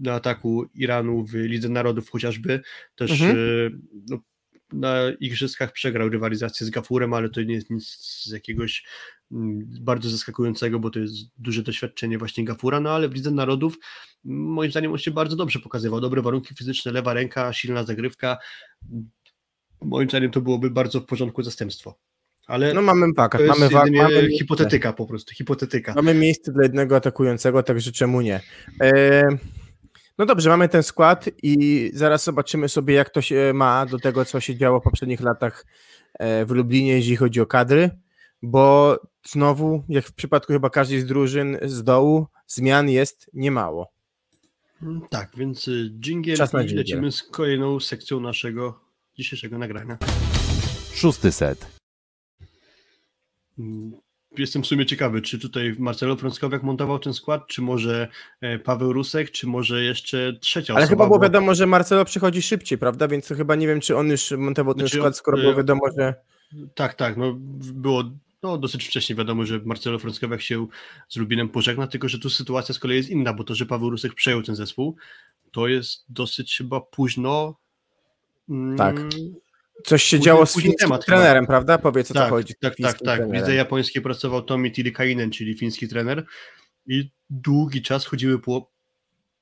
na 0.01 0.13
ataku 0.13 0.65
Iranu 0.73 1.25
w 1.25 1.33
Lidze 1.33 1.69
Narodów 1.69 2.09
chociażby. 2.09 2.61
Też 2.95 3.11
mhm. 3.11 3.37
E, 3.37 3.69
no, 4.09 4.19
na 4.73 4.97
igrzyskach 5.19 5.71
przegrał 5.71 6.09
rywalizację 6.09 6.67
z 6.67 6.69
Gafurem, 6.69 7.13
ale 7.13 7.29
to 7.29 7.41
nie 7.41 7.53
jest 7.53 7.69
nic 7.69 7.87
z 8.23 8.31
jakiegoś 8.31 8.85
mm, 9.31 9.67
bardzo 9.81 10.09
zaskakującego, 10.09 10.79
bo 10.79 10.89
to 10.89 10.99
jest 10.99 11.15
duże 11.37 11.63
doświadczenie 11.63 12.17
właśnie 12.17 12.45
Gafura, 12.45 12.79
no 12.79 12.89
ale 12.89 13.09
w 13.09 13.13
Lidze 13.13 13.31
Narodów 13.31 13.77
moim 14.23 14.71
zdaniem 14.71 14.91
on 14.91 14.97
się 14.97 15.11
bardzo 15.11 15.35
dobrze 15.35 15.59
pokazywał, 15.59 16.01
dobre 16.01 16.21
warunki 16.21 16.55
fizyczne, 16.55 16.91
lewa 16.91 17.13
ręka, 17.13 17.53
silna 17.53 17.83
zagrywka, 17.83 18.37
moim 19.81 20.09
zdaniem 20.09 20.31
to 20.31 20.41
byłoby 20.41 20.69
bardzo 20.69 21.01
w 21.01 21.05
porządku 21.05 21.43
zastępstwo. 21.43 21.99
Ale 22.47 22.73
No 22.73 22.81
mamy 22.81 23.07
jest 23.07 23.59
mamy 23.59 23.65
jedynie 23.65 24.01
Mamy 24.01 24.29
hipotetyka 24.37 24.93
po 24.93 25.05
prostu, 25.05 25.33
hipotetyka. 25.35 25.93
mamy 25.93 26.13
miejsce 26.13 26.51
dla 26.51 26.63
jednego 26.63 26.95
atakującego, 26.95 27.63
także 27.63 27.91
czemu 27.91 28.21
nie? 28.21 28.41
E, 28.81 29.23
no 30.17 30.25
dobrze, 30.25 30.49
mamy 30.49 30.69
ten 30.69 30.83
skład 30.83 31.29
i 31.43 31.91
zaraz 31.93 32.23
zobaczymy 32.23 32.69
sobie, 32.69 32.93
jak 32.93 33.09
to 33.09 33.21
się 33.21 33.51
ma 33.55 33.85
do 33.85 33.99
tego, 33.99 34.25
co 34.25 34.39
się 34.39 34.55
działo 34.55 34.79
w 34.79 34.83
poprzednich 34.83 35.21
latach 35.21 35.65
e, 36.19 36.45
w 36.45 36.51
Lublinie, 36.51 36.91
jeśli 36.91 37.15
chodzi 37.15 37.41
o 37.41 37.45
kadry, 37.45 37.89
bo 38.41 38.97
znowu, 39.27 39.83
jak 39.89 40.05
w 40.05 40.13
przypadku 40.13 40.53
chyba 40.53 40.69
każdej 40.69 40.99
z 41.01 41.05
drużyn 41.05 41.57
z 41.61 41.83
dołu, 41.83 42.27
zmian 42.47 42.89
jest 42.89 43.29
niemało. 43.33 43.91
Mm, 44.81 45.01
Tak, 45.09 45.31
więc 45.37 45.67
y, 45.67 45.89
dżingiel 45.99 46.37
Czas 46.37 46.53
na 46.53 46.61
i 46.63 46.65
dżingiel. 46.65 46.85
lecimy 46.85 47.11
z 47.11 47.23
kolejną 47.23 47.79
sekcją 47.79 48.19
naszego 48.19 48.79
dzisiejszego 49.17 49.57
nagrania. 49.57 49.97
Szósty 50.93 51.31
set. 51.31 51.74
Mm, 53.59 53.91
Jestem 54.37 54.63
w 54.63 54.67
sumie 54.67 54.85
ciekawy, 54.85 55.21
czy 55.21 55.39
tutaj 55.39 55.75
Marcelo 55.79 56.15
Frąckowiak 56.15 56.63
montował 56.63 56.99
ten 56.99 57.13
skład, 57.13 57.47
czy 57.47 57.61
może 57.61 58.07
e, 58.41 58.59
Paweł 58.59 58.93
Rusek, 58.93 59.31
czy 59.31 59.47
może 59.47 59.83
jeszcze 59.83 60.33
trzecia 60.41 60.73
Ale 60.73 60.83
osoba. 60.83 60.89
chyba 60.95 61.05
było 61.05 61.19
bo- 61.19 61.23
wiadomo, 61.23 61.55
że 61.55 61.65
Marcelo 61.65 62.05
przychodzi 62.05 62.41
szybciej, 62.41 62.77
prawda? 62.77 63.07
Więc 63.07 63.27
chyba 63.27 63.55
nie 63.55 63.67
wiem, 63.67 63.79
czy 63.79 63.97
on 63.97 64.07
już 64.07 64.31
montował 64.31 64.73
ten 64.73 64.79
Znaczy, 64.87 64.97
skład, 64.97 65.17
skoro 65.17 65.37
e, 65.37 65.41
było 65.41 65.55
wiadomo, 65.55 65.81
że. 65.97 66.15
Tak, 66.75 66.93
tak, 66.93 67.17
no 67.17 67.35
było 67.73 68.03
no, 68.43 68.57
dosyć 68.57 68.85
wcześnie 68.87 69.15
wiadomo, 69.15 69.45
że 69.45 69.59
Marcelo 69.65 69.99
Frąckowiak 69.99 70.41
się 70.41 70.67
z 71.09 71.17
Lubinem 71.17 71.49
pożegna, 71.49 71.87
tylko 71.87 72.09
że 72.09 72.19
tu 72.19 72.29
sytuacja 72.29 72.75
z 72.75 72.79
kolei 72.79 72.97
jest 72.97 73.09
inna, 73.09 73.33
bo 73.33 73.43
to, 73.43 73.55
że 73.55 73.65
Paweł 73.65 73.89
Rusek 73.89 74.13
przejął 74.13 74.41
ten 74.43 74.55
zespół, 74.55 74.95
to 75.51 75.67
jest 75.67 76.05
dosyć 76.09 76.57
chyba 76.57 76.81
późno. 76.81 77.55
mm, 78.49 78.77
Tak. 78.77 78.95
Coś 79.83 80.03
się 80.03 80.17
Później- 80.17 80.25
działo 80.25 80.45
z 80.45 80.53
fińskim 80.53 80.73
temat 80.75 81.05
chyba. 81.05 81.17
trenerem, 81.17 81.45
prawda? 81.45 81.77
Powiedz, 81.77 82.11
o 82.11 82.13
co 82.13 82.19
tak, 82.19 82.29
chodzi. 82.29 82.53
Tak, 82.61 82.75
tak, 82.75 82.91
tak. 82.91 82.99
Trenerem. 82.99 83.33
lidze 83.33 83.55
japońskiej 83.55 84.01
pracował 84.01 84.41
Tomi 84.41 84.71
Tilikainen, 84.71 85.31
czyli 85.31 85.57
fiński 85.57 85.87
trener 85.87 86.25
i 86.87 87.11
długi 87.29 87.81
czas 87.81 88.05
chodziły 88.05 88.39
po 88.39 88.71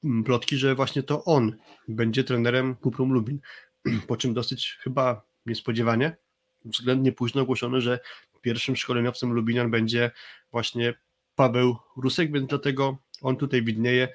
mm, 0.04 0.24
plotki, 0.24 0.58
że 0.58 0.76
właśnie 0.76 1.04
to 1.04 1.24
on 1.24 1.56
będzie 1.88 2.24
trenerem 2.24 2.76
Kuprum 2.76 3.14
Lubin. 3.14 3.40
Po 4.08 4.18
czym 4.18 4.34
dosyć 4.34 4.78
chyba 4.82 5.26
niespodziewanie, 5.46 6.18
względnie 6.66 7.12
późno 7.12 7.42
ogłoszono, 7.42 7.82
że 7.82 8.00
pierwszym 8.44 8.76
szkoleniowcem 8.76 9.34
Lubinian 9.34 9.72
będzie 9.72 10.12
właśnie 10.52 10.94
Paweł 11.36 11.76
Rusek, 11.98 12.32
więc 12.32 12.50
dlatego 12.50 12.98
on 13.22 13.38
tutaj 13.38 13.64
widnieje 13.64 14.08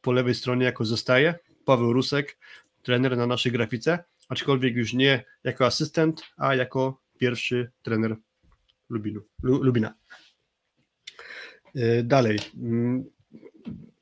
po 0.00 0.12
lewej 0.12 0.34
stronie 0.34 0.64
jako 0.64 0.84
zostaje. 0.84 1.34
Paweł 1.64 1.92
Rusek, 1.92 2.38
trener 2.82 3.16
na 3.16 3.26
naszej 3.26 3.52
grafice, 3.52 4.04
aczkolwiek 4.32 4.76
już 4.76 4.92
nie 4.92 5.24
jako 5.44 5.66
asystent, 5.66 6.22
a 6.36 6.54
jako 6.54 7.02
pierwszy 7.18 7.70
trener 7.82 8.16
Lubinu, 8.88 9.20
Lu, 9.42 9.62
Lubina. 9.62 9.94
E, 11.74 12.02
Dalej. 12.02 12.38
Mm, 12.56 13.04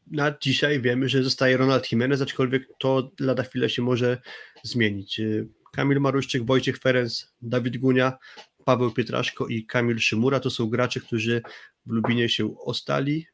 Na 0.06 0.34
dzisiaj 0.40 0.80
wiemy, 0.80 1.08
że 1.08 1.22
zostaje 1.22 1.56
Ronald 1.56 1.92
Jimenez, 1.92 2.20
aczkolwiek 2.20 2.68
to 2.78 3.10
lada 3.20 3.42
chwilę 3.42 3.70
się 3.70 3.82
może 3.82 4.18
zmienić. 4.62 5.20
E, 5.20 5.46
Kamil 5.72 6.00
Maruszczyk, 6.00 6.46
Wojciech 6.46 6.78
Ferenc, 6.78 7.26
Dawid 7.42 7.78
Gunia, 7.78 8.18
Paweł 8.64 8.90
Pietraszko 8.90 9.46
i 9.46 9.66
Kamil 9.66 9.98
Szymura 9.98 10.40
to 10.40 10.50
są 10.50 10.66
gracze, 10.66 11.00
którzy 11.00 11.42
w 11.86 11.90
Lubinie 11.90 12.28
się 12.28 12.58
ostali. 12.58 13.26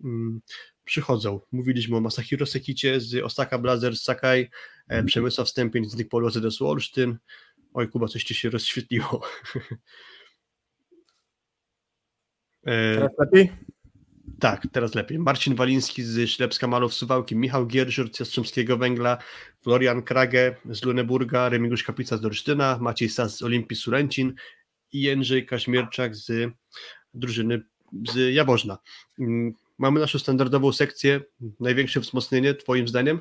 Mm, 0.86 0.90
Przychodzą. 0.90 1.40
Mówiliśmy 1.52 1.96
o 1.96 2.00
Masahiro 2.00 2.46
Sekicie 2.46 3.00
z 3.00 3.24
Osaka 3.24 3.58
Blazers 3.58 4.02
Sakai, 4.02 4.50
e, 4.88 5.02
Przemysław 5.04 5.48
Stępień 5.48 5.84
z 5.84 5.96
Dykpolu 5.96 6.30
ZS 6.30 6.62
Olsztyn. 6.62 7.18
Oj 7.74 7.88
Kuba, 7.88 8.08
coś 8.08 8.24
ci 8.24 8.34
się 8.34 8.50
rozświetliło. 8.50 9.20
E, 12.66 12.94
Teraz 12.94 13.10
lepiej? 13.18 13.52
tak, 14.40 14.66
teraz 14.72 14.94
lepiej. 14.94 15.18
Marcin 15.18 15.54
Waliński 15.54 16.02
z 16.02 16.30
Ślepska 16.30 16.66
Malów 16.66 16.94
Suwałki, 16.94 17.36
Michał 17.36 17.66
Gierżur 17.66 18.14
z 18.14 18.20
Jastrzębskiego 18.20 18.76
Węgla, 18.76 19.18
Florian 19.62 20.02
Krage 20.02 20.56
z 20.70 20.84
Luneburga, 20.84 21.48
Remigiusz 21.48 21.84
Kapica 21.84 22.16
z 22.16 22.20
Dorsztyna, 22.20 22.78
Maciej 22.80 23.08
Sas 23.08 23.36
z 23.36 23.42
Olimpii 23.42 23.76
Surencin 23.76 24.34
i 24.92 25.00
Jędrzej 25.02 25.46
Kaźmierczak 25.46 26.16
z 26.16 26.52
drużyny 27.14 27.62
z 28.08 28.34
Jaworzna. 28.34 28.78
Mamy 29.78 30.00
naszą 30.00 30.18
standardową 30.18 30.72
sekcję. 30.72 31.20
Największe 31.60 32.00
wzmocnienie, 32.00 32.54
Twoim 32.54 32.88
zdaniem? 32.88 33.20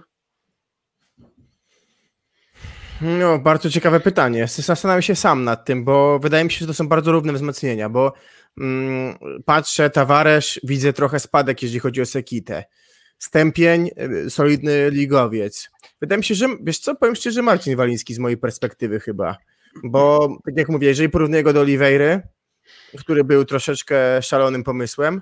No, 3.01 3.39
bardzo 3.39 3.69
ciekawe 3.69 3.99
pytanie. 3.99 4.47
Zastanawiam 4.47 5.01
się 5.01 5.15
sam 5.15 5.43
nad 5.43 5.65
tym, 5.65 5.85
bo 5.85 6.19
wydaje 6.19 6.43
mi 6.43 6.51
się, 6.51 6.59
że 6.59 6.67
to 6.67 6.73
są 6.73 6.87
bardzo 6.87 7.11
równe 7.11 7.33
wzmocnienia, 7.33 7.89
bo 7.89 8.13
mm, 8.61 9.15
patrzę, 9.45 9.89
Tawaresz, 9.89 10.59
widzę 10.63 10.93
trochę 10.93 11.19
spadek, 11.19 11.61
jeżeli 11.61 11.79
chodzi 11.79 12.01
o 12.01 12.05
Sekitę. 12.05 12.63
Stępień, 13.19 13.89
y, 14.25 14.29
solidny 14.29 14.89
ligowiec. 14.91 15.69
Wydaje 16.01 16.17
mi 16.17 16.23
się, 16.23 16.35
że, 16.35 16.47
wiesz 16.61 16.79
co, 16.79 16.95
powiem 16.95 17.15
szczerze, 17.15 17.41
Marcin 17.41 17.75
Waliński 17.75 18.13
z 18.13 18.19
mojej 18.19 18.37
perspektywy 18.37 18.99
chyba, 18.99 19.37
bo 19.83 20.37
tak 20.45 20.57
jak 20.57 20.69
mówię, 20.69 20.87
jeżeli 20.87 21.09
porównuję 21.09 21.43
go 21.43 21.53
do 21.53 21.59
Oliveira, 21.59 22.21
który 22.97 23.23
był 23.23 23.45
troszeczkę 23.45 24.21
szalonym 24.21 24.63
pomysłem, 24.63 25.21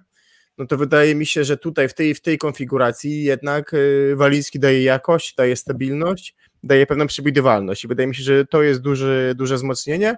no 0.57 0.65
to 0.65 0.77
wydaje 0.77 1.15
mi 1.15 1.25
się, 1.25 1.43
że 1.43 1.57
tutaj 1.57 1.89
w 1.89 1.93
tej, 1.93 2.15
w 2.15 2.21
tej 2.21 2.37
konfiguracji 2.37 3.23
jednak 3.23 3.73
y, 3.73 4.13
Waliński 4.15 4.59
daje 4.59 4.83
jakość, 4.83 5.35
daje 5.35 5.55
stabilność, 5.55 6.35
daje 6.63 6.85
pewną 6.85 7.07
przewidywalność 7.07 7.83
i 7.83 7.87
wydaje 7.87 8.07
mi 8.07 8.15
się, 8.15 8.23
że 8.23 8.45
to 8.45 8.63
jest 8.63 8.81
duży, 8.81 9.33
duże 9.37 9.55
wzmocnienie. 9.55 10.15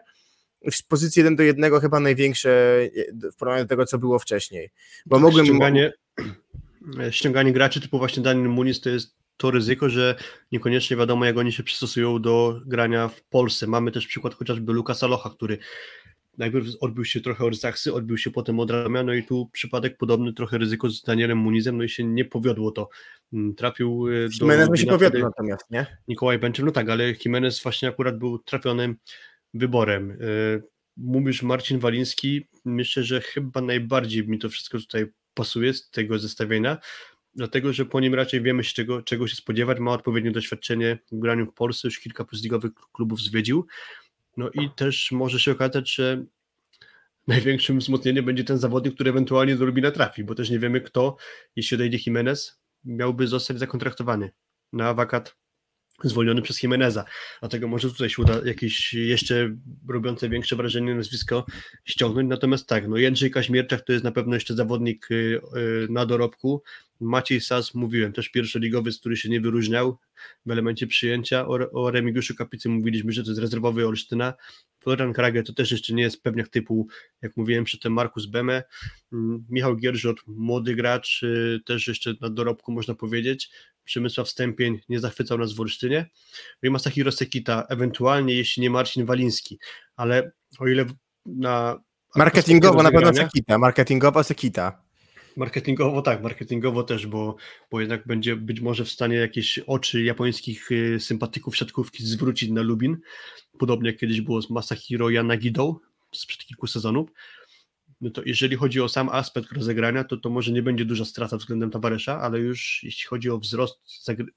W 0.71 0.88
pozycji 0.88 1.19
1 1.19 1.36
do 1.36 1.43
1 1.43 1.80
chyba 1.80 2.00
największe 2.00 2.80
w 3.34 3.36
porównaniu 3.36 3.63
do 3.65 3.69
tego, 3.69 3.86
co 3.86 3.98
było 3.98 4.19
wcześniej. 4.19 4.69
Bo 5.06 5.19
mogłem... 5.19 5.45
ściąganie, 5.45 5.93
ściąganie 7.12 7.54
graczy 7.54 7.82
typu 7.82 7.98
właśnie 7.98 8.24
Daniel 8.24 8.50
Muniz 8.50 8.82
to 8.82 8.89
jest 8.89 9.15
to 9.38 9.52
ryzyko, 9.52 9.89
że 9.89 10.15
niekoniecznie 10.52 10.98
wiadomo, 10.98 11.26
jak 11.26 11.38
oni 11.38 11.52
się 11.52 11.63
przystosują 11.63 12.21
do 12.21 12.62
grania 12.65 13.08
w 13.08 13.24
Polsce. 13.24 13.67
Mamy 13.67 13.91
też 13.91 14.08
przykład 14.08 14.34
chociażby 14.34 14.74
Lukasa 14.74 15.08
Locha, 15.08 15.30
który 15.30 15.58
najpierw 16.38 16.67
odbił 16.80 17.06
się 17.06 17.21
trochę 17.21 17.45
od 17.45 17.56
Zachsy, 17.56 17.93
odbił 17.93 18.17
się 18.17 18.32
potem 18.32 18.60
od 18.60 18.71
Ramia, 18.71 19.04
no 19.04 19.13
i 19.13 19.24
tu 19.24 19.50
przypadek 19.52 19.98
podobny, 19.98 20.34
trochę 20.34 20.58
ryzyko 20.58 20.89
z 20.89 21.04
Danielem 21.04 21.38
Munizem, 21.38 21.78
no 21.78 21.84
i 21.84 21.89
się 21.89 22.04
nie 22.04 22.26
powiodło 22.26 22.71
to. 22.71 22.89
Mm, 23.34 23.56
Trafił 23.56 24.08
e, 24.08 24.12
do 24.39 24.45
Jimenez 24.45 24.80
się 24.80 25.19
natomiast, 25.19 25.71
nie? 25.71 25.86
Mikołaj 26.08 26.39
Bęczyn, 26.39 26.65
no 26.65 26.71
tak, 26.71 26.89
ale 26.89 27.13
Jimenez 27.26 27.63
właśnie 27.63 27.89
akurat 27.89 28.17
był 28.17 28.39
trafionym 28.39 28.95
wyborem. 29.54 30.12
E, 30.12 30.15
Mówisz 30.98 31.43
Marcin 31.43 31.80
Waliński, 31.80 32.48
myślę, 32.65 33.04
że 33.04 33.21
chyba 33.21 33.62
najbardziej 33.62 34.28
mi 34.28 34.39
to 34.39 34.50
wszystko 34.50 34.78
tutaj 34.78 35.06
pasuje 35.34 35.74
z 35.74 35.89
tego 35.89 36.19
zestawienia, 36.19 36.78
dlatego, 37.34 37.74
że 37.74 37.86
po 37.86 38.00
nim 38.00 38.13
raczej 38.13 38.41
wiemy, 38.41 38.63
się 38.63 38.74
czego, 38.74 39.02
czego 39.02 39.28
się 39.28 39.36
spodziewać, 39.36 39.80
ma 39.80 39.91
odpowiednie 39.91 40.32
doświadczenie 40.32 40.98
w 41.12 41.19
graniu 41.19 41.45
w 41.45 41.54
Polsce, 41.54 41.88
już 41.88 42.00
kilka 42.00 42.26
plusligowych 42.26 42.71
klubów 42.93 43.21
zwiedził, 43.21 43.65
no 44.38 44.50
i 44.50 44.69
też 44.76 45.12
może 45.12 45.39
się 45.39 45.52
okazać, 45.52 45.95
że 45.95 46.26
największym 47.28 47.80
wzmocnieniem 47.80 48.26
będzie 48.26 48.43
ten 48.43 48.58
zawodnik, 48.58 48.95
który 48.95 49.10
ewentualnie 49.10 49.56
do 49.56 49.65
Lubina 49.65 49.91
trafi, 49.91 50.24
bo 50.24 50.36
też 50.36 50.50
nie 50.50 50.60
wiemy 50.60 50.82
kto, 50.82 51.17
jeśli 51.56 51.76
odejdzie 51.76 51.98
Jimenez, 52.06 52.62
miałby 52.84 53.28
zostać 53.28 53.60
zakontraktowany 53.60 54.32
na 54.74 54.93
wakat 54.93 55.38
zwolniony 56.03 56.41
przez 56.41 56.63
Jimeneza. 56.63 57.05
Dlatego 57.39 57.67
może 57.67 57.89
tutaj 57.89 58.10
się 58.10 58.21
uda 58.21 58.41
jakieś 58.45 58.93
jeszcze 58.93 59.55
robiące 59.89 60.29
większe 60.29 60.55
wrażenie 60.55 60.95
nazwisko 60.95 61.45
ściągnąć. 61.86 62.29
Natomiast 62.29 62.67
tak, 62.67 62.88
no 62.88 62.97
Jędrzej 62.97 63.31
Kaźmierczak 63.31 63.81
to 63.81 63.93
jest 63.93 64.03
na 64.03 64.12
pewno 64.12 64.36
jeszcze 64.36 64.55
zawodnik 64.55 65.12
y, 65.12 65.15
y, 65.15 65.88
na 65.89 66.05
dorobku. 66.05 66.63
Maciej 66.99 67.41
Sas, 67.41 67.73
mówiłem, 67.73 68.13
też 68.13 68.29
pierwszoligowiec, 68.29 68.99
który 68.99 69.17
się 69.17 69.29
nie 69.29 69.41
wyróżniał 69.41 69.97
w 70.45 70.51
elemencie 70.51 70.88
przyjęcia. 70.88 71.47
O, 71.47 71.91
Remigiuszu 71.91 72.36
Kapicy 72.36 72.69
mówiliśmy, 72.69 73.12
że 73.12 73.23
to 73.23 73.29
jest 73.29 73.41
rezerwowy 73.41 73.88
Olsztyna. 73.88 74.34
Florian 74.79 75.13
Krage 75.13 75.43
to 75.43 75.53
też 75.53 75.71
jeszcze 75.71 75.93
nie 75.93 76.03
jest 76.03 76.23
pewniak 76.23 76.49
typu, 76.49 76.88
jak 77.21 77.38
mówiłem 77.38 77.63
przedtem, 77.63 77.93
Markus 77.93 78.25
Beme. 78.25 78.63
Mm, 79.13 79.45
Michał 79.49 79.75
Gierżot, 79.75 80.17
młody 80.27 80.75
gracz, 80.75 81.23
y, 81.23 81.60
też 81.65 81.88
jeszcze 81.88 82.13
na 82.21 82.29
dorobku 82.29 82.71
można 82.71 82.95
powiedzieć. 82.95 83.49
Przemysław 83.86 84.30
Stępień 84.30 84.80
nie 84.89 85.00
zachwycał 85.00 85.38
nas 85.38 85.54
w 85.54 85.60
Olsztynie. 85.60 86.10
No 86.63 86.67
i 86.67 86.69
Masahiro 86.69 87.12
Sekita, 87.12 87.65
ewentualnie 87.69 88.36
jeśli 88.36 88.62
nie 88.62 88.69
Marcin 88.69 89.06
Waliński, 89.06 89.60
ale 89.95 90.32
o 90.60 90.67
ile 90.67 90.86
na 91.26 91.80
Marketingowo 92.15 92.84
na 92.84 92.91
pewno 92.91 93.13
Sekita, 93.13 93.58
marketingowo 93.58 94.24
Sekita. 94.24 94.86
Marketingowo 95.38 96.02
tak, 96.02 96.24
marketingowo 96.24 96.84
też, 96.84 97.08
bo, 97.08 97.36
bo 97.71 97.82
jednak 97.82 98.08
będzie 98.08 98.36
być 98.36 98.62
może 98.62 98.86
w 98.86 98.91
stanie 98.91 99.15
jakieś 99.15 99.60
oczy 99.60 100.04
japońskich 100.04 100.71
y, 100.71 101.00
sympatyków 101.00 101.58
siatkówki 101.58 102.06
zwrócić 102.06 102.50
na 102.50 102.62
Lubin, 102.62 102.98
podobnie 103.60 103.89
jak 103.89 104.00
kiedyś 104.00 104.21
było 104.21 104.41
z 104.41 104.50
Masahiro 104.50 105.10
Yanagido 105.10 105.80
sprzed 106.12 106.45
kilku 106.45 106.67
sezonów. 106.67 107.10
No 108.01 108.10
to 108.10 108.21
jeżeli 108.25 108.55
chodzi 108.55 108.81
o 108.81 108.89
sam 108.89 109.10
aspekt 109.10 109.51
rozegrania, 109.51 110.03
to 110.03 110.17
to 110.17 110.29
może 110.29 110.51
nie 110.51 110.63
będzie 110.63 110.86
duża 110.86 111.05
strata 111.05 111.38
względem 111.38 111.71
Tavaresza, 111.71 112.21
ale 112.21 112.39
już 112.39 112.84
jeśli 112.84 113.08
chodzi 113.08 113.29
o 113.29 113.38
wzrost, 113.38 113.79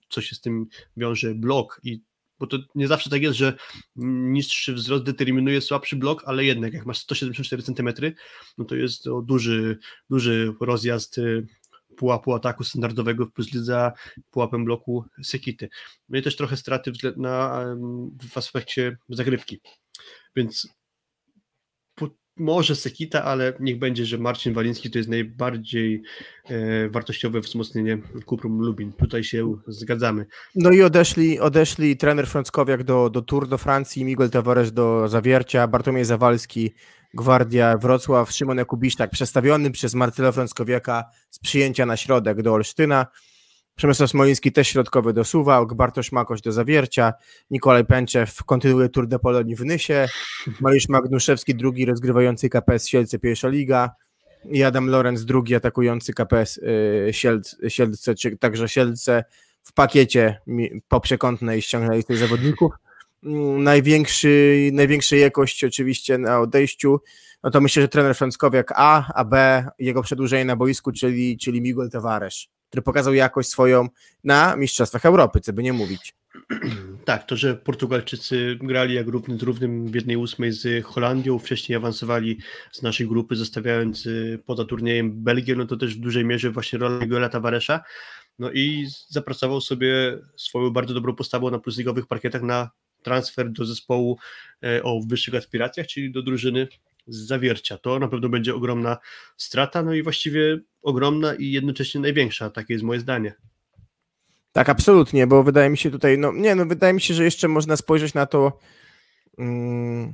co 0.08 0.20
się 0.20 0.34
z 0.34 0.40
tym 0.40 0.66
wiąże, 0.96 1.34
blok 1.34 1.80
i 1.84 2.00
bo 2.38 2.46
to 2.46 2.58
nie 2.74 2.88
zawsze 2.88 3.10
tak 3.10 3.22
jest, 3.22 3.38
że 3.38 3.56
niższy 3.96 4.74
wzrost 4.74 5.04
determinuje 5.04 5.60
słabszy 5.60 5.96
blok, 5.96 6.22
ale 6.26 6.44
jednak 6.44 6.72
jak 6.72 6.86
masz 6.86 6.98
174 6.98 7.62
cm, 7.62 7.88
no 8.58 8.64
to 8.64 8.74
jest 8.74 9.02
to 9.02 9.22
duży, 9.22 9.78
duży 10.10 10.54
rozjazd 10.60 11.18
y, 11.18 11.46
pułapu 11.96 12.34
ataku 12.34 12.64
standardowego 12.64 13.26
plus 13.26 13.50
za 13.50 13.92
pułapem 14.30 14.64
bloku 14.64 15.04
Sekity. 15.22 15.68
No 16.08 16.18
i 16.18 16.22
też 16.22 16.36
trochę 16.36 16.56
straty 16.56 16.92
na, 17.16 17.64
w 18.30 18.38
aspekcie 18.38 18.96
zagrywki. 19.08 19.60
Więc 20.36 20.68
może 22.38 22.76
Sekita, 22.76 23.24
ale 23.24 23.52
niech 23.60 23.78
będzie, 23.78 24.06
że 24.06 24.18
Marcin 24.18 24.54
Waliński 24.54 24.90
to 24.90 24.98
jest 24.98 25.10
najbardziej 25.10 26.02
e, 26.44 26.88
wartościowe 26.88 27.40
wzmocnienie 27.40 27.98
Kuprum 28.26 28.60
Lubin. 28.60 28.92
Tutaj 28.92 29.24
się 29.24 29.54
zgadzamy. 29.66 30.26
No 30.54 30.70
i 30.70 30.82
odeszli, 30.82 31.40
odeszli 31.40 31.96
trener 31.96 32.26
Frąckowiak 32.26 32.84
do, 32.84 33.10
do 33.10 33.22
Tour 33.22 33.48
do 33.48 33.58
Francji, 33.58 34.04
Miguel 34.04 34.30
Tavares 34.30 34.72
do 34.72 35.08
Zawiercia, 35.08 35.68
Bartłomiej 35.68 36.04
Zawalski, 36.04 36.74
Gwardia 37.14 37.78
Wrocław, 37.78 38.32
Szymon 38.32 38.58
Jakubiszczak 38.58 39.10
przestawiony 39.10 39.70
przez 39.70 39.94
Marcela 39.94 40.32
Frąckowiaka 40.32 41.04
z 41.30 41.38
przyjęcia 41.38 41.86
na 41.86 41.96
środek 41.96 42.42
do 42.42 42.52
Olsztyna. 42.52 43.06
Przemysław 43.78 44.10
Smoliński 44.10 44.52
też 44.52 44.68
środkowy 44.68 45.12
do 45.12 45.24
Suwałk, 45.24 45.74
Bartosz 45.74 46.12
Makoś 46.12 46.40
do 46.40 46.52
Zawiercia, 46.52 47.12
Nikolaj 47.50 47.84
Pęczew 47.84 48.44
kontynuuje 48.44 48.88
Tour 48.88 49.08
de 49.08 49.18
Polonii 49.18 49.56
w 49.56 49.64
Nysie, 49.64 50.06
Mariusz 50.60 50.88
Magnuszewski 50.88 51.54
drugi 51.54 51.84
rozgrywający 51.84 52.48
KPS 52.48 52.86
Sielce 52.86 53.18
pierwsza 53.18 53.48
liga 53.48 53.90
i 54.50 54.62
Adam 54.62 54.86
Lorenz 54.86 55.24
drugi 55.24 55.54
atakujący 55.54 56.12
KPS 56.12 56.56
y, 56.58 57.10
Sielce, 57.68 58.14
czy 58.14 58.36
także 58.36 58.68
Sielce 58.68 59.24
w 59.62 59.72
pakiecie 59.72 60.40
po 60.88 61.00
przekątnej 61.00 61.62
ściągnęli 61.62 62.04
tych 62.04 62.18
zawodników. 62.18 62.72
Mm, 63.24 63.62
największy, 63.62 64.70
największa 64.72 65.16
jakość 65.16 65.64
oczywiście 65.64 66.18
na 66.18 66.40
odejściu, 66.40 67.00
no 67.42 67.50
to 67.50 67.60
myślę, 67.60 67.82
że 67.82 67.88
trener 67.88 68.16
Frąckowiak 68.16 68.72
A, 68.76 69.12
a 69.14 69.24
B 69.24 69.66
jego 69.78 70.02
przedłużenie 70.02 70.44
na 70.44 70.56
boisku, 70.56 70.92
czyli, 70.92 71.38
czyli 71.38 71.62
Miguel 71.62 71.90
Tavares 71.90 72.48
który 72.68 72.82
pokazał 72.82 73.14
jakość 73.14 73.48
swoją 73.48 73.88
na 74.24 74.56
Mistrzostwach 74.56 75.06
Europy, 75.06 75.40
co 75.40 75.52
by 75.52 75.62
nie 75.62 75.72
mówić. 75.72 76.14
Tak, 77.04 77.24
to, 77.26 77.36
że 77.36 77.54
Portugalczycy 77.54 78.58
grali 78.62 78.94
jak 78.94 79.06
równy 79.06 79.38
z 79.38 79.42
równym 79.42 79.86
w 79.86 79.94
jednej 79.94 80.16
ósmej 80.16 80.52
z 80.52 80.86
Holandią, 80.86 81.38
wcześniej 81.38 81.76
awansowali 81.76 82.38
z 82.72 82.82
naszej 82.82 83.08
grupy, 83.08 83.36
zostawiając 83.36 84.06
y, 84.06 84.42
poza 84.46 84.64
turniejem 84.64 85.24
Belgię, 85.24 85.56
no 85.56 85.66
to 85.66 85.76
też 85.76 85.96
w 85.96 86.00
dużej 86.00 86.24
mierze 86.24 86.50
właśnie 86.50 86.78
rola 86.78 86.98
Miguela 86.98 87.28
Tavaresza. 87.28 87.80
No 88.38 88.50
i 88.52 88.86
zapracował 89.08 89.60
sobie 89.60 90.18
swoją 90.36 90.70
bardzo 90.70 90.94
dobrą 90.94 91.14
postawą 91.14 91.50
na 91.50 91.58
plusligowych 91.58 92.06
parkietach 92.06 92.42
na 92.42 92.70
transfer 93.02 93.52
do 93.52 93.64
zespołu 93.64 94.18
e, 94.64 94.82
o 94.82 95.00
wyższych 95.06 95.34
aspiracjach, 95.34 95.86
czyli 95.86 96.12
do 96.12 96.22
drużyny 96.22 96.68
z 97.08 97.26
zawiercia. 97.26 97.78
To 97.78 97.98
na 97.98 98.08
pewno 98.08 98.28
będzie 98.28 98.54
ogromna 98.54 98.98
strata, 99.36 99.82
no 99.82 99.94
i 99.94 100.02
właściwie 100.02 100.58
ogromna 100.82 101.34
i 101.34 101.50
jednocześnie 101.50 102.00
największa, 102.00 102.50
takie 102.50 102.74
jest 102.74 102.84
moje 102.84 103.00
zdanie. 103.00 103.34
Tak, 104.52 104.68
absolutnie, 104.68 105.26
bo 105.26 105.42
wydaje 105.42 105.70
mi 105.70 105.78
się 105.78 105.90
tutaj, 105.90 106.18
no 106.18 106.32
nie, 106.32 106.54
no 106.54 106.66
wydaje 106.66 106.92
mi 106.92 107.00
się, 107.00 107.14
że 107.14 107.24
jeszcze 107.24 107.48
można 107.48 107.76
spojrzeć 107.76 108.14
na 108.14 108.26
to, 108.26 108.58
um, 109.38 110.12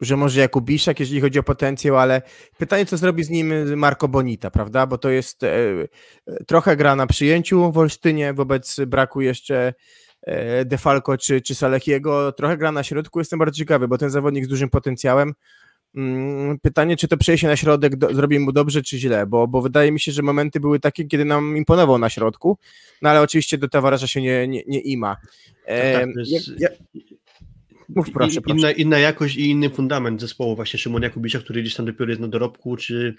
że 0.00 0.16
może 0.16 0.40
Jakubiszak, 0.40 1.00
jeżeli 1.00 1.20
chodzi 1.20 1.38
o 1.38 1.42
potencjał, 1.42 1.98
ale 1.98 2.22
pytanie, 2.58 2.86
co 2.86 2.96
zrobi 2.96 3.24
z 3.24 3.30
nim 3.30 3.76
Marco 3.76 4.08
Bonita, 4.08 4.50
prawda, 4.50 4.86
bo 4.86 4.98
to 4.98 5.10
jest 5.10 5.42
e, 5.42 5.48
trochę 6.46 6.76
gra 6.76 6.96
na 6.96 7.06
przyjęciu 7.06 7.72
w 7.72 7.78
Olsztynie 7.78 8.32
wobec 8.32 8.80
braku 8.86 9.20
jeszcze 9.20 9.74
e, 10.22 10.64
Defalco 10.64 11.18
czy, 11.18 11.40
czy 11.40 11.54
Salechiego, 11.54 12.32
trochę 12.32 12.56
gra 12.56 12.72
na 12.72 12.82
środku, 12.82 13.18
jestem 13.18 13.38
bardzo 13.38 13.58
ciekawy, 13.58 13.88
bo 13.88 13.98
ten 13.98 14.10
zawodnik 14.10 14.44
z 14.44 14.48
dużym 14.48 14.70
potencjałem, 14.70 15.34
pytanie, 16.62 16.96
czy 16.96 17.08
to 17.08 17.16
przejście 17.16 17.46
na 17.46 17.56
środek 17.56 17.96
do, 17.96 18.14
zrobi 18.14 18.38
mu 18.38 18.52
dobrze, 18.52 18.82
czy 18.82 18.98
źle, 18.98 19.26
bo, 19.26 19.48
bo 19.48 19.62
wydaje 19.62 19.92
mi 19.92 20.00
się, 20.00 20.12
że 20.12 20.22
momenty 20.22 20.60
były 20.60 20.80
takie, 20.80 21.04
kiedy 21.04 21.24
nam 21.24 21.56
imponował 21.56 21.98
na 21.98 22.08
środku, 22.08 22.58
no 23.02 23.10
ale 23.10 23.20
oczywiście 23.20 23.58
do 23.58 23.68
towarzysza 23.68 24.06
się 24.06 24.22
nie, 24.22 24.48
nie, 24.48 24.62
nie 24.66 24.80
ima. 24.80 25.16
E, 25.64 26.00
tak, 26.00 26.08
ja, 26.26 26.40
ja... 26.58 26.68
Mów 27.88 28.10
proszę, 28.10 28.40
proszę. 28.40 28.58
Inna, 28.58 28.70
inna 28.70 28.98
jakość 28.98 29.36
i 29.36 29.50
inny 29.50 29.70
fundament 29.70 30.20
zespołu, 30.20 30.56
właśnie 30.56 30.78
Szymon 30.78 31.02
Jakubicza, 31.02 31.38
który 31.38 31.62
gdzieś 31.62 31.74
tam 31.74 31.86
dopiero 31.86 32.10
jest 32.10 32.20
na 32.20 32.28
dorobku, 32.28 32.76
czy 32.76 33.14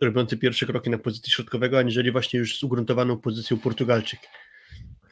robiący 0.00 0.36
pierwsze 0.36 0.66
kroki 0.66 0.90
na 0.90 0.98
pozycji 0.98 1.32
środkowego, 1.32 1.78
aniżeli 1.78 2.12
właśnie 2.12 2.38
już 2.38 2.58
z 2.58 2.62
ugruntowaną 2.62 3.16
pozycją 3.16 3.58
Portugalczyk. 3.58 4.20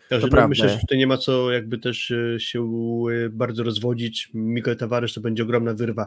Także 0.09 0.29
no, 0.33 0.49
myślę, 0.49 0.69
że 0.69 0.79
tutaj 0.79 0.99
nie 0.99 1.07
ma 1.07 1.17
co 1.17 1.53
jakby 1.53 1.79
też 1.79 2.11
e, 2.11 2.41
się 2.41 2.63
e, 3.27 3.29
bardzo 3.29 3.63
rozwodzić. 3.63 4.31
Miguel 4.35 4.77
Tavares 4.77 5.15
to 5.15 5.21
będzie 5.21 5.43
ogromna 5.43 5.75
wyrwa 5.75 6.07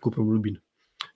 Kuprum 0.00 0.30
Lubin. 0.30 0.58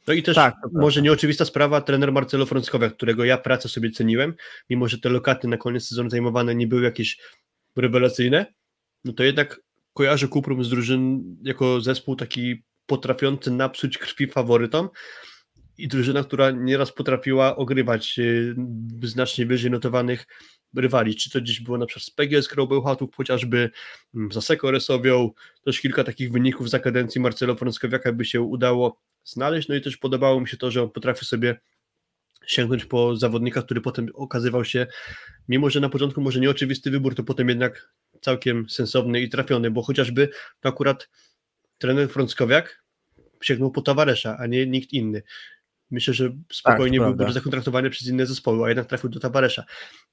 No 0.06 0.14
i 0.14 0.22
też 0.22 0.34
tak, 0.34 0.54
może 0.72 1.02
nieoczywista 1.02 1.44
sprawa, 1.44 1.80
trener 1.80 2.12
Marcelo 2.12 2.46
Frąckowiak, 2.46 2.94
którego 2.94 3.24
ja 3.24 3.38
pracę 3.38 3.68
sobie 3.68 3.90
ceniłem, 3.90 4.34
mimo 4.70 4.88
że 4.88 4.98
te 4.98 5.08
lokaty 5.08 5.48
na 5.48 5.56
koniec 5.56 5.88
sezonu 5.88 6.10
zajmowane 6.10 6.54
nie 6.54 6.66
były 6.66 6.82
jakieś 6.82 7.18
rewelacyjne, 7.76 8.46
no 9.04 9.12
to 9.12 9.24
jednak 9.24 9.60
kojarzę 9.92 10.28
Kuprum 10.28 10.64
z 10.64 10.68
drużyn 10.68 11.22
jako 11.42 11.80
zespół 11.80 12.16
taki 12.16 12.62
potrafiący 12.86 13.50
napsuć 13.50 13.98
krwi 13.98 14.26
faworytom 14.26 14.88
i 15.78 15.88
drużyna, 15.88 16.24
która 16.24 16.50
nieraz 16.50 16.92
potrafiła 16.92 17.56
ogrywać 17.56 18.18
y, 18.18 18.54
znacznie 19.02 19.46
wyżej 19.46 19.70
notowanych 19.70 20.26
rywali, 20.76 21.16
czy 21.16 21.30
to 21.30 21.40
gdzieś 21.40 21.60
było 21.60 21.78
na 21.78 21.86
przykład 21.86 22.04
z 22.04 22.10
PGS 22.10 22.48
Kraubełchatów, 22.48 23.16
chociażby 23.16 23.70
mm, 24.14 24.32
za 24.32 24.40
Sekoresowią, 24.40 25.30
też 25.64 25.80
kilka 25.80 26.04
takich 26.04 26.32
wyników 26.32 26.70
za 26.70 26.78
kadencji 26.78 27.20
Marcelo 27.20 27.54
Frąckowiaka 27.54 28.12
by 28.12 28.24
się 28.24 28.40
udało 28.40 29.00
znaleźć, 29.24 29.68
no 29.68 29.74
i 29.74 29.80
też 29.80 29.96
podobało 29.96 30.40
mi 30.40 30.48
się 30.48 30.56
to, 30.56 30.70
że 30.70 30.82
on 30.82 30.90
potrafi 30.90 31.24
sobie 31.24 31.60
sięgnąć 32.46 32.84
po 32.84 33.16
zawodnika, 33.16 33.62
który 33.62 33.80
potem 33.80 34.08
okazywał 34.14 34.64
się, 34.64 34.86
mimo 35.48 35.70
że 35.70 35.80
na 35.80 35.88
początku 35.88 36.20
może 36.20 36.40
nieoczywisty 36.40 36.90
wybór, 36.90 37.14
to 37.14 37.24
potem 37.24 37.48
jednak 37.48 37.92
całkiem 38.20 38.70
sensowny 38.70 39.20
i 39.20 39.28
trafiony, 39.28 39.70
bo 39.70 39.82
chociażby 39.82 40.28
to 40.60 40.68
akurat 40.68 41.08
trener 41.78 42.08
Frąckowiak 42.08 42.84
sięgnął 43.42 43.70
po 43.70 43.82
Tavaresza, 43.82 44.36
a 44.38 44.46
nie 44.46 44.66
nikt 44.66 44.92
inny. 44.92 45.22
Myślę, 45.94 46.14
że 46.14 46.30
spokojnie 46.52 46.98
tak, 46.98 47.16
byłby 47.16 47.32
zakontraktowany 47.32 47.90
przez 47.90 48.08
inne 48.08 48.26
zespoły, 48.26 48.66
a 48.66 48.68
jednak 48.68 48.86
trafił 48.86 49.10
do 49.10 49.20
Tavaresza. 49.20 49.64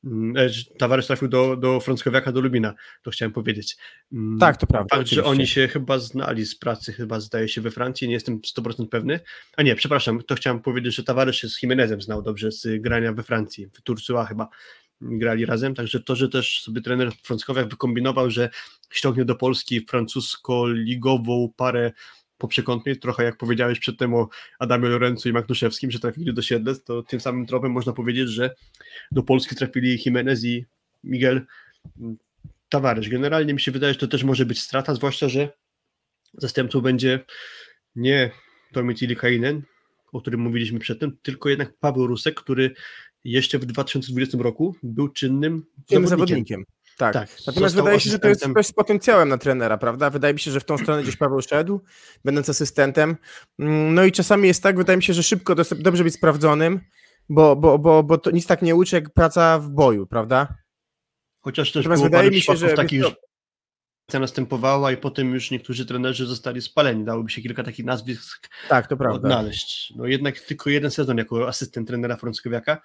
Mm, 0.04 0.38
e, 0.38 0.50
Tavares 0.78 1.08
trafił 1.08 1.28
do, 1.28 1.56
do 1.56 1.80
Frąckowiaka, 1.80 2.32
do 2.32 2.42
Lubina, 2.42 2.74
to 3.02 3.12
chciałem 3.12 3.32
powiedzieć. 3.32 3.78
Mm, 4.14 4.40
tak, 4.40 4.58
to 4.58 4.68
prawda. 4.68 4.96
Fakt, 4.96 5.10
że 5.10 5.24
oni 5.24 5.48
się 5.48 5.68
chyba 5.68 6.00
znali 6.00 6.46
z 6.46 6.56
pracy, 6.56 6.94
chyba 6.94 7.20
zdaje 7.20 7.48
się 7.48 7.62
we 7.62 7.72
Francji, 7.72 8.08
nie 8.08 8.14
jestem 8.14 8.42
100% 8.58 8.88
pewny. 8.88 9.20
A 9.58 9.64
nie, 9.64 9.76
przepraszam, 9.76 10.22
to 10.28 10.36
chciałem 10.36 10.62
powiedzieć, 10.62 10.96
że 10.96 11.04
Tavares 11.04 11.36
się 11.36 11.50
z 11.50 11.64
Jimenezem 11.64 12.02
znał 12.02 12.22
dobrze 12.22 12.52
z 12.52 12.82
grania 12.82 13.14
we 13.14 13.24
Francji, 13.24 13.68
w 13.68 13.82
Turcua 13.82 14.26
chyba 14.26 14.50
grali 15.02 15.46
razem, 15.46 15.76
także 15.76 16.00
to, 16.00 16.16
że 16.16 16.30
też 16.30 16.62
sobie 16.62 16.82
trener 16.82 17.12
Frąckowiak 17.24 17.70
wykombinował, 17.70 18.30
że 18.30 18.50
ściągnie 18.92 19.26
do 19.26 19.36
Polski 19.36 19.86
francusko-ligową 19.86 21.50
parę 21.58 21.92
po 22.42 22.48
przekątnej, 22.48 23.00
trochę 23.00 23.24
jak 23.24 23.38
powiedziałeś 23.38 23.80
przedtem 23.80 24.14
o 24.14 24.30
Adamie 24.60 24.90
Lorenzo 24.90 25.30
i 25.30 25.34
Magnuszewskim, 25.34 25.92
że 25.92 26.00
trafili 26.00 26.34
do 26.34 26.42
Siedlec, 26.42 26.84
to 26.84 27.04
tym 27.04 27.20
samym 27.20 27.46
tropem 27.46 27.72
można 27.72 27.94
powiedzieć, 27.94 28.30
że 28.30 28.56
do 29.12 29.24
Polski 29.24 29.56
trafili 29.56 30.00
Jimenez 30.06 30.46
i 30.46 30.66
Miguel 31.04 31.46
Tavares. 32.70 33.08
Generalnie 33.08 33.54
mi 33.54 33.60
się 33.60 33.72
wydaje, 33.72 33.94
że 33.94 34.00
to 34.00 34.08
też 34.08 34.24
może 34.24 34.46
być 34.46 34.62
strata, 34.62 34.96
zwłaszcza, 34.96 35.30
że 35.30 35.50
zastępcą 36.34 36.82
będzie 36.82 37.20
nie 37.96 38.32
Domitili 38.74 39.16
Kainen, 39.16 39.62
o 40.12 40.22
którym 40.22 40.40
mówiliśmy 40.40 40.80
przedtem, 40.80 41.18
tylko 41.22 41.50
jednak 41.50 41.74
Paweł 41.80 42.08
Rusek, 42.08 42.36
który 42.36 42.74
jeszcze 43.24 43.60
w 43.60 43.66
2020 43.66 44.38
roku 44.42 44.76
był 44.84 45.10
czynnym 45.10 45.66
zawodnikiem. 45.90 46.08
zawodnikiem. 46.08 46.64
Tak. 47.02 47.14
tak. 47.14 47.30
Natomiast 47.48 47.76
wydaje 47.76 48.00
się, 48.00 48.10
że 48.10 48.20
to 48.20 48.28
jest 48.28 48.48
coś 48.54 48.68
z 48.68 48.72
potencjałem 48.72 49.30
na 49.30 49.38
trenera, 49.38 49.78
prawda? 49.78 50.10
Wydaje 50.10 50.34
mi 50.34 50.40
się, 50.40 50.52
że 50.52 50.60
w 50.60 50.66
tą 50.66 50.78
stronę 50.78 51.04
gdzieś 51.04 51.18
Paweł 51.18 51.42
szedł, 51.42 51.82
będąc 52.26 52.50
asystentem. 52.50 53.18
Mm, 53.60 53.94
no 53.94 54.04
i 54.04 54.12
czasami 54.12 54.48
jest 54.48 54.64
tak, 54.64 54.78
wydaje 54.78 54.98
mi 54.98 55.04
się, 55.04 55.14
że 55.14 55.24
szybko 55.24 55.56
dobrze 55.76 56.04
być 56.04 56.14
sprawdzonym, 56.14 56.80
bo, 57.30 57.56
bo, 57.56 57.80
bo, 57.80 58.04
bo 58.04 58.18
to 58.18 58.32
nic 58.32 58.48
tak 58.48 58.62
nie 58.62 58.76
uczy 58.76 58.96
jak 58.96 59.14
praca 59.14 59.60
w 59.60 59.70
boju, 59.70 60.08
prawda? 60.08 60.56
Chociaż 61.40 61.72
też 61.72 61.86
Natomiast 61.86 62.04
wydaje 62.04 62.30
mi 62.30 62.42
się, 62.42 62.56
że 62.56 62.74
takich, 62.74 63.04
następowała 64.14 64.92
i 64.92 64.98
potem 64.98 65.34
już 65.34 65.52
niektórzy 65.52 65.86
trenerzy 65.86 66.26
zostali 66.26 66.62
spaleni. 66.62 67.06
Dałoby 67.06 67.30
się 67.30 67.42
kilka 67.42 67.64
takich 67.64 67.86
nazwisk 67.86 68.50
Tak, 68.70 68.88
to 68.88 68.98
prawda. 68.98 69.16
odnaleźć. 69.16 69.94
No 69.96 70.08
jednak 70.08 70.40
tylko 70.40 70.70
jeden 70.70 70.92
sezon 70.92 71.18
jako 71.18 71.48
asystent 71.48 71.88
trenera 71.88 72.18
Frąckowiaka, 72.18 72.82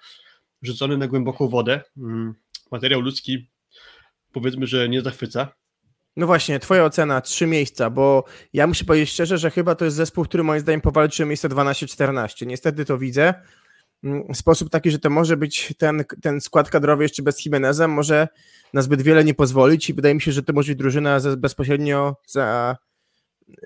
rzucony 0.61 0.97
na 0.97 1.07
głęboką 1.07 1.47
wodę. 1.47 1.81
Mm, 1.97 2.33
Materiał 2.71 3.01
ludzki 3.01 3.49
powiedzmy, 4.31 4.67
że 4.67 4.89
nie 4.89 5.01
zachwyca. 5.01 5.47
No 6.17 6.27
właśnie, 6.27 6.59
twoja 6.59 6.85
ocena, 6.85 7.21
trzy 7.21 7.47
miejsca, 7.47 7.89
bo 7.89 8.23
ja 8.53 8.67
muszę 8.67 8.85
powiedzieć 8.85 9.09
szczerze, 9.09 9.37
że 9.37 9.51
chyba 9.51 9.75
to 9.75 9.85
jest 9.85 9.97
zespół, 9.97 10.23
który 10.25 10.43
moim 10.43 10.61
zdaniem 10.61 10.81
powalczy 10.81 11.23
o 11.23 11.25
miejsce 11.25 11.49
12-14. 11.49 12.47
Niestety 12.47 12.85
to 12.85 12.97
widzę 12.97 13.33
mm, 14.03 14.35
sposób 14.35 14.69
taki, 14.69 14.91
że 14.91 14.99
to 14.99 15.09
może 15.09 15.37
być 15.37 15.73
ten, 15.77 16.03
ten 16.21 16.41
skład 16.41 16.69
kadrowy 16.69 17.03
jeszcze 17.03 17.23
bez 17.23 17.45
Jimeneza, 17.45 17.87
może 17.87 18.27
na 18.73 18.81
zbyt 18.81 19.01
wiele 19.01 19.23
nie 19.23 19.33
pozwolić 19.33 19.89
i 19.89 19.93
wydaje 19.93 20.15
mi 20.15 20.21
się, 20.21 20.31
że 20.31 20.43
to 20.43 20.53
może 20.53 20.71
być 20.71 20.79
drużyna 20.79 21.19
bezpośrednio 21.37 22.15
za, 22.27 22.77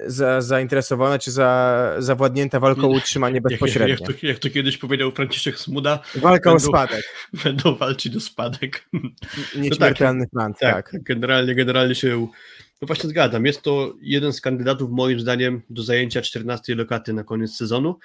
za, 0.08 0.42
zainteresowana 0.42 1.20
czy 1.20 1.32
za, 1.32 1.94
zawładnięta 2.00 2.60
walką 2.60 2.82
o 2.88 2.90
utrzymanie 2.92 3.36
Jak, 3.36 3.44
bezpośrednio. 3.44 3.96
jak, 4.08 4.20
to, 4.20 4.28
jak 4.28 4.40
to 4.40 4.50
kiedyś 4.50 4.78
powiedział 4.78 5.12
Franciszek 5.12 5.60
Smuda, 5.60 6.00
Walka 6.16 6.50
o 6.52 6.54
będą- 6.54 6.68
spadek, 6.68 7.04
będą 7.44 7.76
walczyć 7.76 8.16
o 8.16 8.20
spadek. 8.20 8.86
nieśmiertelny 9.56 10.28
plan, 10.28 10.54
tak. 10.60 10.92
Tak, 10.92 11.04
generalnie, 11.04 11.56
generalnie 11.56 11.96
się 11.96 12.28
no 12.82 12.86
właśnie 12.88 13.10
zgadzam. 13.10 13.46
Jest 13.46 13.62
to 13.62 13.94
jeden 14.02 14.34
z 14.34 14.42
kandydatów 14.42 14.92
moim 14.92 15.20
zdaniem 15.20 15.62
do 15.70 15.84
zajęcia 15.84 16.22
14 16.22 16.76
lokaty 16.76 17.14
na 17.14 17.24
koniec 17.24 17.56
sezonu. 17.56 18.00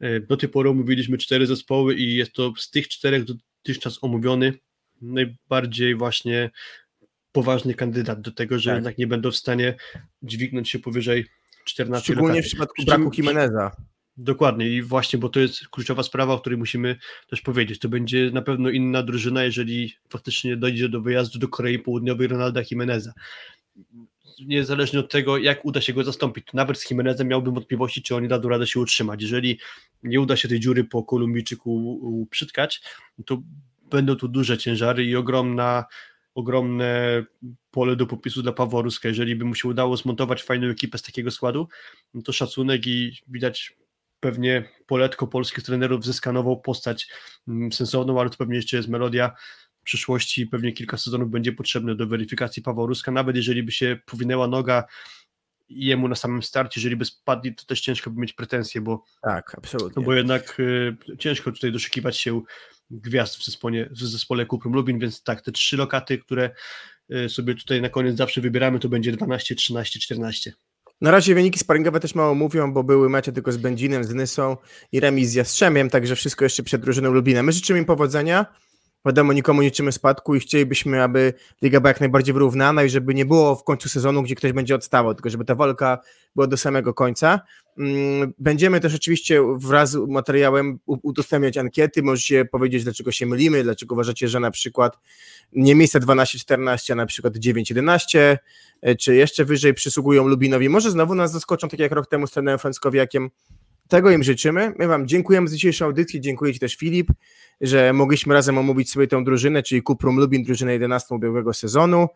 E, 0.00 0.20
Do 0.20 0.36
tej 0.36 0.48
pory 0.48 0.70
omówiliśmy 0.70 1.18
cztery 1.18 1.46
zespoły 1.46 1.94
i 1.94 2.16
jest 2.16 2.32
to 2.32 2.52
z 2.58 2.70
tych 2.70 2.88
czterech 2.88 3.24
dotychczas 3.24 3.98
omówiony 4.02 4.52
najbardziej 5.02 5.94
właśnie 5.94 6.50
poważny 7.36 7.74
kandydat 7.74 8.20
do 8.20 8.32
tego, 8.32 8.58
że 8.58 8.70
Tak. 8.70 8.76
jednak 8.76 8.98
nie 8.98 9.06
będą 9.06 9.30
w 9.30 9.36
stanie 9.36 9.74
dźwignąć 10.22 10.70
się 10.70 10.78
powyżej 10.78 11.26
14 11.64 12.04
Szczególnie 12.04 12.42
w 12.42 12.46
przypadku 12.46 12.84
braku 12.84 13.10
Jimeneza. 13.18 13.76
Dokładnie 14.16 14.68
i 14.68 14.82
właśnie, 14.82 15.18
bo 15.18 15.28
to 15.28 15.40
jest 15.40 15.68
kluczowa 15.68 16.02
sprawa, 16.02 16.34
o 16.34 16.38
której 16.38 16.58
musimy 16.58 16.96
też 17.30 17.40
powiedzieć. 17.40 17.78
To 17.78 17.88
będzie 17.88 18.30
na 18.30 18.42
pewno 18.42 18.70
inna 18.70 19.02
drużyna, 19.02 19.44
jeżeli 19.44 19.94
faktycznie 20.08 20.56
dojdzie 20.56 20.88
do 20.88 21.00
wyjazdu 21.00 21.38
do 21.38 21.48
Korei 21.48 21.78
Południowej 21.78 22.26
Ronalda 22.28 22.62
Jimeneza. 22.70 23.12
Niezależnie 24.46 25.00
od 25.00 25.10
tego, 25.10 25.38
jak 25.38 25.64
uda 25.64 25.80
się 25.80 25.92
go 25.92 26.04
zastąpić. 26.04 26.46
Nawet 26.54 26.78
z 26.78 26.90
Jimenezem 26.90 27.28
miałbym 27.28 27.54
wątpliwości, 27.54 28.02
czy 28.02 28.16
oni 28.16 28.28
dadzą 28.28 28.48
radę 28.48 28.66
się 28.66 28.80
utrzymać. 28.80 29.22
Jeżeli 29.22 29.58
nie 30.02 30.20
uda 30.20 30.36
się 30.36 30.48
tej 30.48 30.60
dziury 30.60 30.84
po 30.84 31.02
Kolumbijczyku 31.02 32.28
przytkać, 32.30 32.82
to 33.26 33.42
będą 33.90 34.16
tu 34.16 34.28
duże 34.28 34.58
ciężary 34.58 35.04
i 35.04 35.16
ogromna, 35.16 35.84
ogromne 36.36 37.24
pole 37.70 37.96
do 37.96 38.06
popisu 38.06 38.42
dla 38.42 38.52
Pawła 38.52 38.82
Ruska. 38.82 39.08
Jeżeli 39.08 39.36
by 39.36 39.44
mu 39.44 39.54
się 39.54 39.68
udało 39.68 39.96
zmontować 39.96 40.42
fajną 40.42 40.66
ekipę 40.68 40.98
z 40.98 41.02
takiego 41.02 41.30
składu, 41.30 41.68
no 42.14 42.22
to 42.22 42.32
szacunek 42.32 42.86
i 42.86 43.18
widać 43.28 43.76
pewnie 44.20 44.68
poletko 44.86 45.26
polskich 45.26 45.64
trenerów 45.64 46.04
zyska 46.04 46.32
nową 46.32 46.56
postać 46.56 47.08
mm, 47.48 47.72
sensowną, 47.72 48.20
ale 48.20 48.30
to 48.30 48.36
pewnie 48.36 48.56
jeszcze 48.56 48.76
jest 48.76 48.88
melodia 48.88 49.34
w 49.80 49.82
przyszłości, 49.82 50.46
pewnie 50.46 50.72
kilka 50.72 50.96
sezonów 50.96 51.30
będzie 51.30 51.52
potrzebne 51.52 51.94
do 51.94 52.06
weryfikacji 52.06 52.62
Pawła 52.62 52.86
Ruska, 52.86 53.12
nawet 53.12 53.36
jeżeli 53.36 53.62
by 53.62 53.72
się 53.72 53.98
powinęła 54.06 54.48
noga 54.48 54.84
jemu 55.68 56.08
na 56.08 56.14
samym 56.14 56.42
starcie, 56.42 56.80
jeżeli 56.80 56.96
by 56.96 57.04
spadli, 57.04 57.54
to 57.54 57.64
też 57.64 57.80
ciężko 57.80 58.10
by 58.10 58.20
mieć 58.20 58.32
pretensje, 58.32 58.80
bo, 58.80 59.04
Tak, 59.22 59.54
absolutnie. 59.58 60.04
bo 60.04 60.14
jednak 60.14 60.60
y, 60.60 60.96
ciężko 61.18 61.52
tutaj 61.52 61.72
doszukiwać 61.72 62.18
się 62.18 62.42
gwiazd 62.90 63.36
w 63.36 63.44
zespole, 63.44 63.88
w 63.90 63.98
zespole 63.98 64.46
Kuprum 64.46 64.74
Lubin, 64.74 64.98
więc 64.98 65.22
tak, 65.22 65.40
te 65.40 65.52
trzy 65.52 65.76
lokaty, 65.76 66.18
które 66.18 66.50
y, 67.14 67.28
sobie 67.28 67.54
tutaj 67.54 67.82
na 67.82 67.88
koniec 67.88 68.16
zawsze 68.16 68.40
wybieramy, 68.40 68.78
to 68.78 68.88
będzie 68.88 69.12
12, 69.12 69.54
13, 69.54 70.00
14. 70.00 70.52
Na 71.00 71.10
razie 71.10 71.34
wyniki 71.34 71.58
sparingowe 71.58 72.00
też 72.00 72.14
mało 72.14 72.34
mówią, 72.34 72.72
bo 72.72 72.84
były 72.84 73.08
mecze 73.08 73.32
tylko 73.32 73.52
z 73.52 73.56
Będzinem, 73.56 74.04
z 74.04 74.14
Nysą 74.14 74.56
i 74.92 75.00
remis 75.00 75.28
z 75.28 75.34
Jastrzębiem, 75.34 75.90
także 75.90 76.16
wszystko 76.16 76.44
jeszcze 76.44 76.62
przed 76.62 76.82
drużyną 76.82 77.12
Lubina. 77.12 77.42
My 77.42 77.52
życzymy 77.52 77.78
im 77.78 77.84
powodzenia, 77.84 78.46
wiadomo, 79.06 79.32
nikomu 79.32 79.62
nie 79.62 79.68
życzymy 79.68 79.92
spadku 79.92 80.34
i 80.34 80.40
chcielibyśmy, 80.40 81.02
aby 81.02 81.34
liga 81.62 81.80
była 81.80 81.88
jak 81.90 82.00
najbardziej 82.00 82.34
wyrównana 82.34 82.84
i 82.84 82.90
żeby 82.90 83.14
nie 83.14 83.26
było 83.26 83.56
w 83.56 83.64
końcu 83.64 83.88
sezonu, 83.88 84.22
gdzie 84.22 84.34
ktoś 84.34 84.52
będzie 84.52 84.74
odstawał, 84.74 85.14
tylko 85.14 85.30
żeby 85.30 85.44
ta 85.44 85.54
walka 85.54 85.98
była 86.34 86.46
do 86.46 86.56
samego 86.56 86.94
końca. 86.94 87.40
Mm, 87.78 88.32
Będziemy 88.38 88.80
też 88.80 88.94
oczywiście 88.94 89.42
wraz 89.56 89.90
z 89.90 90.08
materiałem 90.08 90.78
udostępniać 90.86 91.58
ankiety, 91.58 92.02
możecie 92.02 92.44
powiedzieć, 92.44 92.84
dlaczego 92.84 93.12
się 93.12 93.26
mylimy, 93.26 93.62
dlaczego 93.62 93.94
uważacie, 93.94 94.28
że 94.28 94.40
na 94.40 94.50
przykład 94.50 94.98
nie 95.52 95.74
miejsce 95.74 96.00
12-14, 96.00 96.92
a 96.92 96.94
na 96.94 97.06
przykład 97.06 97.34
9-11, 97.34 98.36
e, 98.82 98.94
czy 98.96 99.14
jeszcze 99.14 99.44
wyżej 99.44 99.74
przysługują 99.74 100.28
Lubinowi. 100.28 100.68
Może 100.68 100.90
znowu 100.90 101.14
nas 101.14 101.32
zaskoczą, 101.32 101.68
tak 101.68 101.80
jak 101.80 101.92
rok 101.92 102.06
temu 102.06 102.26
z 102.26 102.30
trenerem 102.30 102.58
Franckowiakiem. 102.58 103.30
Tego 103.88 104.10
im 104.10 104.22
życzymy. 104.22 104.72
My 104.78 104.88
Wam 104.88 105.08
dziękujemy 105.08 105.48
za 105.48 105.54
dzisiejszą 105.54 105.84
audycję, 105.84 106.20
dziękuję 106.20 106.54
Ci 106.54 106.60
też 106.60 106.76
Filip, 106.76 107.08
że 107.60 107.92
mogliśmy 107.92 108.34
razem 108.34 108.58
omówić 108.58 108.90
sobie 108.90 109.06
tą 109.06 109.24
drużynę, 109.24 109.62
czyli 109.62 109.82
Kuprum 109.82 110.16
Lubin, 110.16 110.44
drużynę 110.44 110.72
11 110.72 111.14
ubiegłego 111.14 111.52
sezonu. 111.52 112.08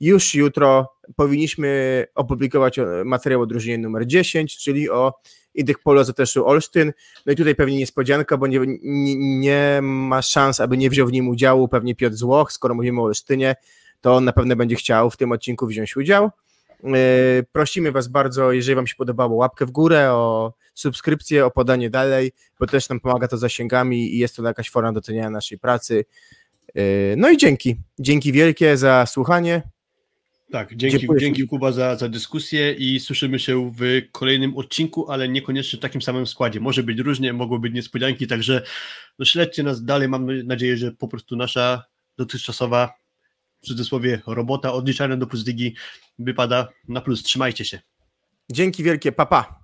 Już 0.00 0.34
jutro 0.34 0.92
powinniśmy 1.16 2.06
opublikować 2.14 2.80
materiał 3.04 3.40
o 3.42 3.46
drużynie 3.46 3.78
numer 3.78 4.06
10, 4.06 4.58
czyli 4.58 4.90
o 4.90 5.12
Idych 5.54 5.78
Polo 5.78 6.04
Zateszu 6.04 6.46
Olsztyn. 6.46 6.92
No 7.26 7.32
i 7.32 7.36
tutaj 7.36 7.54
pewnie 7.54 7.76
niespodzianka, 7.76 8.36
bo 8.36 8.46
nie, 8.46 8.60
nie, 8.82 9.38
nie 9.38 9.78
ma 9.82 10.22
szans, 10.22 10.60
aby 10.60 10.76
nie 10.76 10.90
wziął 10.90 11.06
w 11.06 11.12
nim 11.12 11.28
udziału 11.28 11.68
pewnie 11.68 11.94
Piotr 11.94 12.16
Złoch, 12.16 12.52
skoro 12.52 12.74
mówimy 12.74 13.00
o 13.00 13.04
Olsztynie, 13.04 13.56
to 14.00 14.14
on 14.14 14.24
na 14.24 14.32
pewno 14.32 14.56
będzie 14.56 14.76
chciał 14.76 15.10
w 15.10 15.16
tym 15.16 15.32
odcinku 15.32 15.66
wziąć 15.66 15.96
udział. 15.96 16.30
Yy, 16.84 16.90
Prosimy 17.52 17.92
Was 17.92 18.08
bardzo, 18.08 18.52
jeżeli 18.52 18.76
Wam 18.76 18.86
się 18.86 18.94
podobało, 18.94 19.34
łapkę 19.34 19.66
w 19.66 19.70
górę, 19.70 20.12
o 20.12 20.52
subskrypcję, 20.74 21.46
o 21.46 21.50
podanie 21.50 21.90
dalej, 21.90 22.32
bo 22.60 22.66
też 22.66 22.88
nam 22.88 23.00
pomaga 23.00 23.28
to 23.28 23.36
zasięgami 23.36 24.14
i 24.14 24.18
jest 24.18 24.36
to 24.36 24.42
jakaś 24.42 24.70
forma 24.70 24.92
doceniania 24.92 25.30
naszej 25.30 25.58
pracy. 25.58 26.04
Yy, 26.74 26.82
No 27.16 27.30
i 27.30 27.36
dzięki. 27.36 27.76
Dzięki 27.98 28.32
wielkie 28.32 28.76
za 28.76 29.06
słuchanie. 29.06 29.62
Tak, 30.52 30.76
dzięki, 30.76 30.98
Dziękuję. 30.98 31.20
dzięki 31.20 31.46
Kuba 31.46 31.72
za, 31.72 31.96
za 31.96 32.08
dyskusję 32.08 32.72
i 32.72 33.00
słyszymy 33.00 33.38
się 33.38 33.72
w 33.76 33.82
kolejnym 34.12 34.56
odcinku, 34.56 35.10
ale 35.10 35.28
niekoniecznie 35.28 35.78
w 35.78 35.82
takim 35.82 36.02
samym 36.02 36.26
składzie. 36.26 36.60
Może 36.60 36.82
być 36.82 36.98
różnie, 36.98 37.32
mogą 37.32 37.58
być 37.58 37.74
niespodzianki, 37.74 38.26
także 38.26 38.62
no 39.18 39.24
śledźcie 39.24 39.62
nas 39.62 39.84
dalej. 39.84 40.08
Mam 40.08 40.46
nadzieję, 40.46 40.76
że 40.76 40.92
po 40.92 41.08
prostu 41.08 41.36
nasza 41.36 41.84
dotychczasowa 42.16 42.94
w 43.60 43.66
cudzysłowie 43.66 44.22
robota 44.26 44.72
odliczania 44.72 45.16
do 45.16 45.26
plus 45.26 45.46
ligi 45.46 45.76
wypada 46.18 46.68
na 46.88 47.00
plus. 47.00 47.22
Trzymajcie 47.22 47.64
się. 47.64 47.80
Dzięki 48.52 48.82
wielkie, 48.82 49.12
papa. 49.12 49.42
Pa. 49.42 49.57